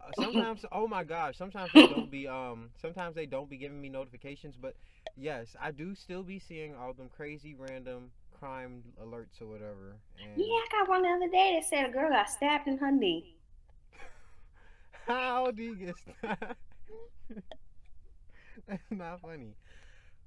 Uh, 0.00 0.12
sometimes, 0.12 0.64
oh 0.72 0.86
my 0.86 1.02
gosh, 1.04 1.36
sometimes 1.36 1.72
they 1.72 1.84
don't 1.84 2.10
be 2.10 2.28
um, 2.28 2.70
sometimes 2.80 3.14
they 3.14 3.26
don't 3.26 3.50
be 3.50 3.56
giving 3.56 3.80
me 3.80 3.88
notifications, 3.88 4.54
but 4.56 4.76
yes, 5.16 5.56
I 5.60 5.72
do 5.72 5.94
still 5.94 6.22
be 6.22 6.38
seeing 6.38 6.74
all 6.74 6.92
them 6.92 7.08
crazy 7.08 7.54
random 7.54 8.10
crime 8.38 8.82
alerts 9.02 9.40
or 9.40 9.46
whatever. 9.46 9.96
And 10.22 10.44
Yeah, 10.46 10.46
I 10.46 10.66
got 10.72 10.88
one 10.88 11.02
the 11.02 11.08
other 11.08 11.28
day 11.28 11.54
that 11.54 11.64
said 11.68 11.86
a 11.88 11.92
girl 11.92 12.10
got 12.10 12.30
stabbed 12.30 12.66
in 12.68 12.78
her 12.78 12.90
knee. 12.90 13.36
How 15.06 15.50
do 15.50 15.62
you 15.62 15.76
get 15.76 15.96
stabbed? 15.98 16.56
That's 18.66 18.82
not 18.90 19.20
funny. 19.20 19.54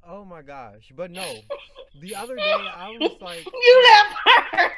Oh 0.07 0.25
my 0.25 0.41
gosh. 0.41 0.91
But 0.95 1.11
no. 1.11 1.35
The 1.99 2.15
other 2.15 2.35
day 2.35 2.51
I 2.51 2.89
was 2.99 3.11
like 3.21 3.45
You 3.53 3.83
left 3.83 4.75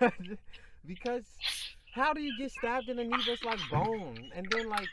her. 0.00 0.12
because 0.86 1.24
how 1.94 2.12
do 2.12 2.20
you 2.20 2.36
get 2.38 2.52
stabbed 2.52 2.88
in 2.88 2.96
the 2.96 3.04
knee 3.04 3.22
that's 3.26 3.44
like 3.44 3.60
bone? 3.70 4.30
And 4.34 4.46
then 4.50 4.68
like 4.68 4.88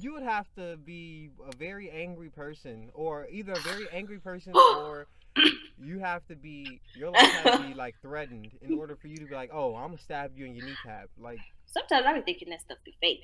you 0.00 0.12
would 0.14 0.22
have 0.22 0.46
to 0.56 0.76
be 0.78 1.30
a 1.52 1.56
very 1.56 1.90
angry 1.90 2.30
person 2.30 2.90
or 2.94 3.26
either 3.30 3.52
a 3.52 3.60
very 3.60 3.86
angry 3.92 4.18
person 4.18 4.52
or 4.54 5.06
you 5.78 5.98
have 5.98 6.26
to 6.28 6.34
be 6.34 6.80
your 6.94 7.10
life 7.10 7.20
has 7.20 7.60
to 7.60 7.66
be 7.66 7.74
like 7.74 7.94
threatened 8.00 8.50
in 8.62 8.78
order 8.78 8.96
for 8.96 9.08
you 9.08 9.16
to 9.18 9.26
be 9.26 9.34
like, 9.34 9.50
Oh, 9.52 9.74
I'm 9.74 9.88
gonna 9.88 9.98
stab 9.98 10.32
you 10.36 10.46
in 10.46 10.54
your 10.54 10.64
kneecap. 10.64 11.08
Like 11.18 11.40
Sometimes 11.66 12.06
I 12.06 12.14
be 12.14 12.22
thinking 12.22 12.48
that 12.50 12.62
stuff 12.62 12.78
be 12.84 12.96
fake. 13.00 13.20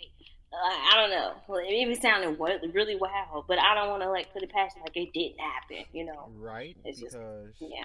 Uh, 0.52 0.56
I 0.60 0.92
don't 0.96 1.10
know. 1.10 1.32
Well, 1.48 1.60
it 1.60 1.86
may 1.86 1.94
sounded 1.94 2.38
really 2.74 2.96
wild, 2.96 3.46
but 3.48 3.58
I 3.58 3.74
don't 3.74 3.88
want 3.88 4.02
to 4.02 4.10
like 4.10 4.32
put 4.32 4.42
it 4.42 4.50
past 4.52 4.76
like 4.80 4.96
it 4.96 5.12
didn't 5.14 5.40
happen. 5.40 5.84
You 5.92 6.04
know? 6.04 6.28
right? 6.36 6.76
It's 6.84 7.00
just- 7.00 7.16
Yeah. 7.58 7.84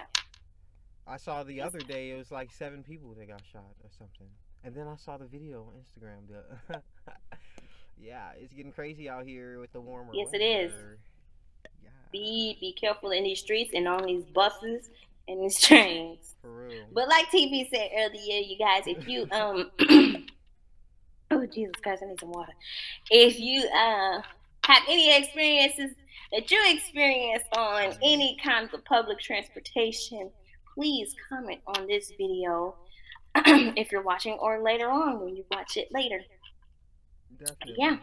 I 1.06 1.16
saw 1.16 1.42
the 1.42 1.62
other 1.62 1.78
day 1.78 2.10
it 2.10 2.18
was 2.18 2.30
like 2.30 2.52
seven 2.52 2.82
people 2.82 3.14
that 3.14 3.26
got 3.26 3.40
shot 3.50 3.64
or 3.82 3.88
something. 3.98 4.28
And 4.62 4.74
then 4.74 4.86
I 4.86 4.96
saw 4.96 5.16
the 5.16 5.24
video 5.24 5.62
on 5.62 5.72
Instagram. 5.80 6.28
The 6.28 6.82
yeah, 7.98 8.32
it's 8.38 8.52
getting 8.52 8.72
crazy 8.72 9.08
out 9.08 9.24
here 9.24 9.58
with 9.60 9.72
the 9.72 9.80
warmer. 9.80 10.12
Yes, 10.14 10.28
it 10.34 10.42
is. 10.42 10.72
Yeah, 11.82 11.88
Be 12.12 12.58
be 12.60 12.74
careful 12.78 13.10
in 13.12 13.24
these 13.24 13.38
streets 13.40 13.70
and 13.74 13.88
on 13.88 14.04
these 14.04 14.24
buses 14.24 14.90
and 15.26 15.42
these 15.42 15.58
trains. 15.66 16.34
for 16.42 16.50
real. 16.66 16.84
But 16.92 17.08
like 17.08 17.30
TV 17.30 17.70
said 17.70 17.88
earlier, 17.96 18.40
you 18.40 18.58
guys, 18.58 18.82
if 18.86 19.08
you 19.08 19.26
um 19.30 19.70
Jesus 21.52 21.74
Christ, 21.82 22.02
I 22.04 22.08
need 22.08 22.20
some 22.20 22.30
water. 22.30 22.52
If 23.10 23.38
you 23.38 23.62
uh 23.68 24.20
have 24.64 24.82
any 24.88 25.16
experiences 25.16 25.96
that 26.32 26.50
you 26.50 26.62
experienced 26.66 27.46
on 27.56 27.94
any 28.02 28.36
kinds 28.42 28.74
of 28.74 28.84
public 28.84 29.18
transportation, 29.18 30.30
please 30.74 31.14
comment 31.28 31.60
on 31.66 31.86
this 31.86 32.12
video 32.18 32.74
if 33.34 33.90
you're 33.90 34.02
watching 34.02 34.34
or 34.34 34.62
later 34.62 34.90
on 34.90 35.20
when 35.20 35.36
you 35.36 35.44
watch 35.50 35.76
it 35.76 35.88
later. 35.90 36.20
Definitely. 37.38 37.76
Yeah. 37.78 37.96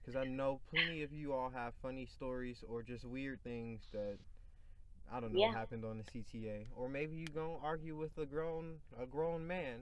Because 0.00 0.16
I 0.16 0.24
know 0.24 0.60
plenty 0.70 1.02
of 1.02 1.12
you 1.12 1.32
all 1.32 1.50
have 1.50 1.72
funny 1.82 2.06
stories 2.06 2.64
or 2.68 2.82
just 2.82 3.04
weird 3.04 3.40
things 3.42 3.80
that 3.92 4.18
I 5.12 5.20
don't 5.20 5.32
know 5.32 5.40
Yeah. 5.40 5.52
happened 5.52 5.84
on 5.84 5.98
the 5.98 6.04
CTA, 6.04 6.66
or 6.76 6.88
maybe 6.88 7.16
you 7.16 7.26
gonna 7.26 7.58
argue 7.58 7.96
with 7.96 8.16
a 8.18 8.26
grown 8.26 8.80
a 9.00 9.06
grown 9.06 9.46
man. 9.46 9.80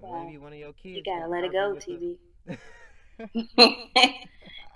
Or 0.00 0.10
Well, 0.10 0.24
maybe 0.24 0.38
one 0.38 0.52
of 0.52 0.58
your 0.58 0.72
kids. 0.72 0.96
You 0.96 1.02
gotta 1.04 1.28
let 1.28 1.44
it 1.44 1.52
go, 1.52 1.74
TV. 1.74 2.16
you 3.34 3.48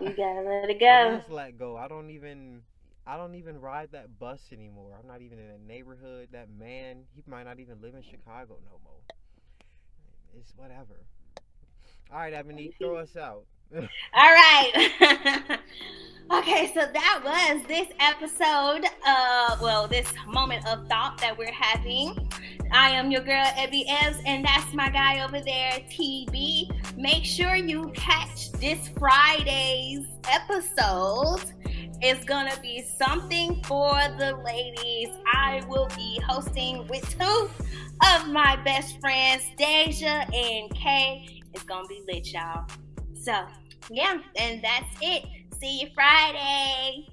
gotta 0.01 0.43
let 0.43 0.71
it 0.71 0.77
I 0.77 0.79
go. 0.79 1.17
Just 1.19 1.31
let 1.31 1.59
go. 1.59 1.77
I 1.77 1.89
don't 1.89 2.11
even. 2.11 2.63
I 3.05 3.17
don't 3.17 3.35
even 3.35 3.61
ride 3.61 3.89
that 3.93 4.19
bus 4.21 4.41
anymore. 4.53 4.93
I'm 4.97 5.09
not 5.09 5.23
even 5.23 5.39
in 5.39 5.51
a 5.51 5.59
neighborhood. 5.59 6.29
That 6.33 6.49
man, 6.57 6.99
he 7.15 7.23
might 7.27 7.45
not 7.45 7.59
even 7.59 7.81
live 7.81 7.95
in 7.95 8.03
Chicago 8.03 8.59
no 8.65 8.79
more. 8.85 9.01
It's 10.39 10.53
whatever. 10.57 11.05
All 12.13 12.19
right, 12.19 12.33
Ebony, 12.33 12.75
throw 12.79 12.97
us 12.97 13.17
out. 13.17 13.45
All 13.75 13.89
right. 14.15 14.91
okay, 16.33 16.71
so 16.75 16.87
that 16.93 17.21
was 17.25 17.67
this 17.67 17.89
episode. 17.99 18.85
Uh, 19.07 19.57
well, 19.63 19.89
this 19.89 20.13
moment 20.27 20.67
of 20.67 20.87
thought 20.89 21.19
that 21.19 21.37
we're 21.37 21.53
having. 21.53 22.29
I 22.75 22.89
am 22.91 23.11
your 23.11 23.21
girl 23.21 23.45
Ebby 23.45 23.85
Ebbs, 23.87 24.19
and 24.25 24.43
that's 24.43 24.73
my 24.73 24.89
guy 24.89 25.23
over 25.23 25.41
there, 25.41 25.73
TV. 25.91 26.71
Make 26.97 27.23
sure 27.23 27.55
you 27.55 27.93
catch 27.95 28.51
this 28.53 28.89
Friday's 28.99 30.07
episode. 30.27 31.43
It's 32.01 32.25
gonna 32.25 32.59
be 32.63 32.83
something 32.83 33.63
for 33.65 33.93
the 34.19 34.41
ladies. 34.43 35.11
I 35.27 35.63
will 35.69 35.89
be 35.95 36.19
hosting 36.27 36.87
with 36.89 37.07
two 37.19 37.51
of 38.15 38.29
my 38.29 38.57
best 38.65 38.99
friends, 39.01 39.45
Deja 39.59 40.25
and 40.35 40.75
Kay. 40.75 41.43
It's 41.53 41.65
gonna 41.65 41.87
be 41.87 42.03
lit, 42.09 42.33
y'all. 42.33 42.67
So, 43.13 43.35
yeah, 43.91 44.19
and 44.37 44.65
that's 44.65 44.97
it. 45.03 45.25
See 45.61 45.83
you 45.83 45.89
Friday. 45.95 47.12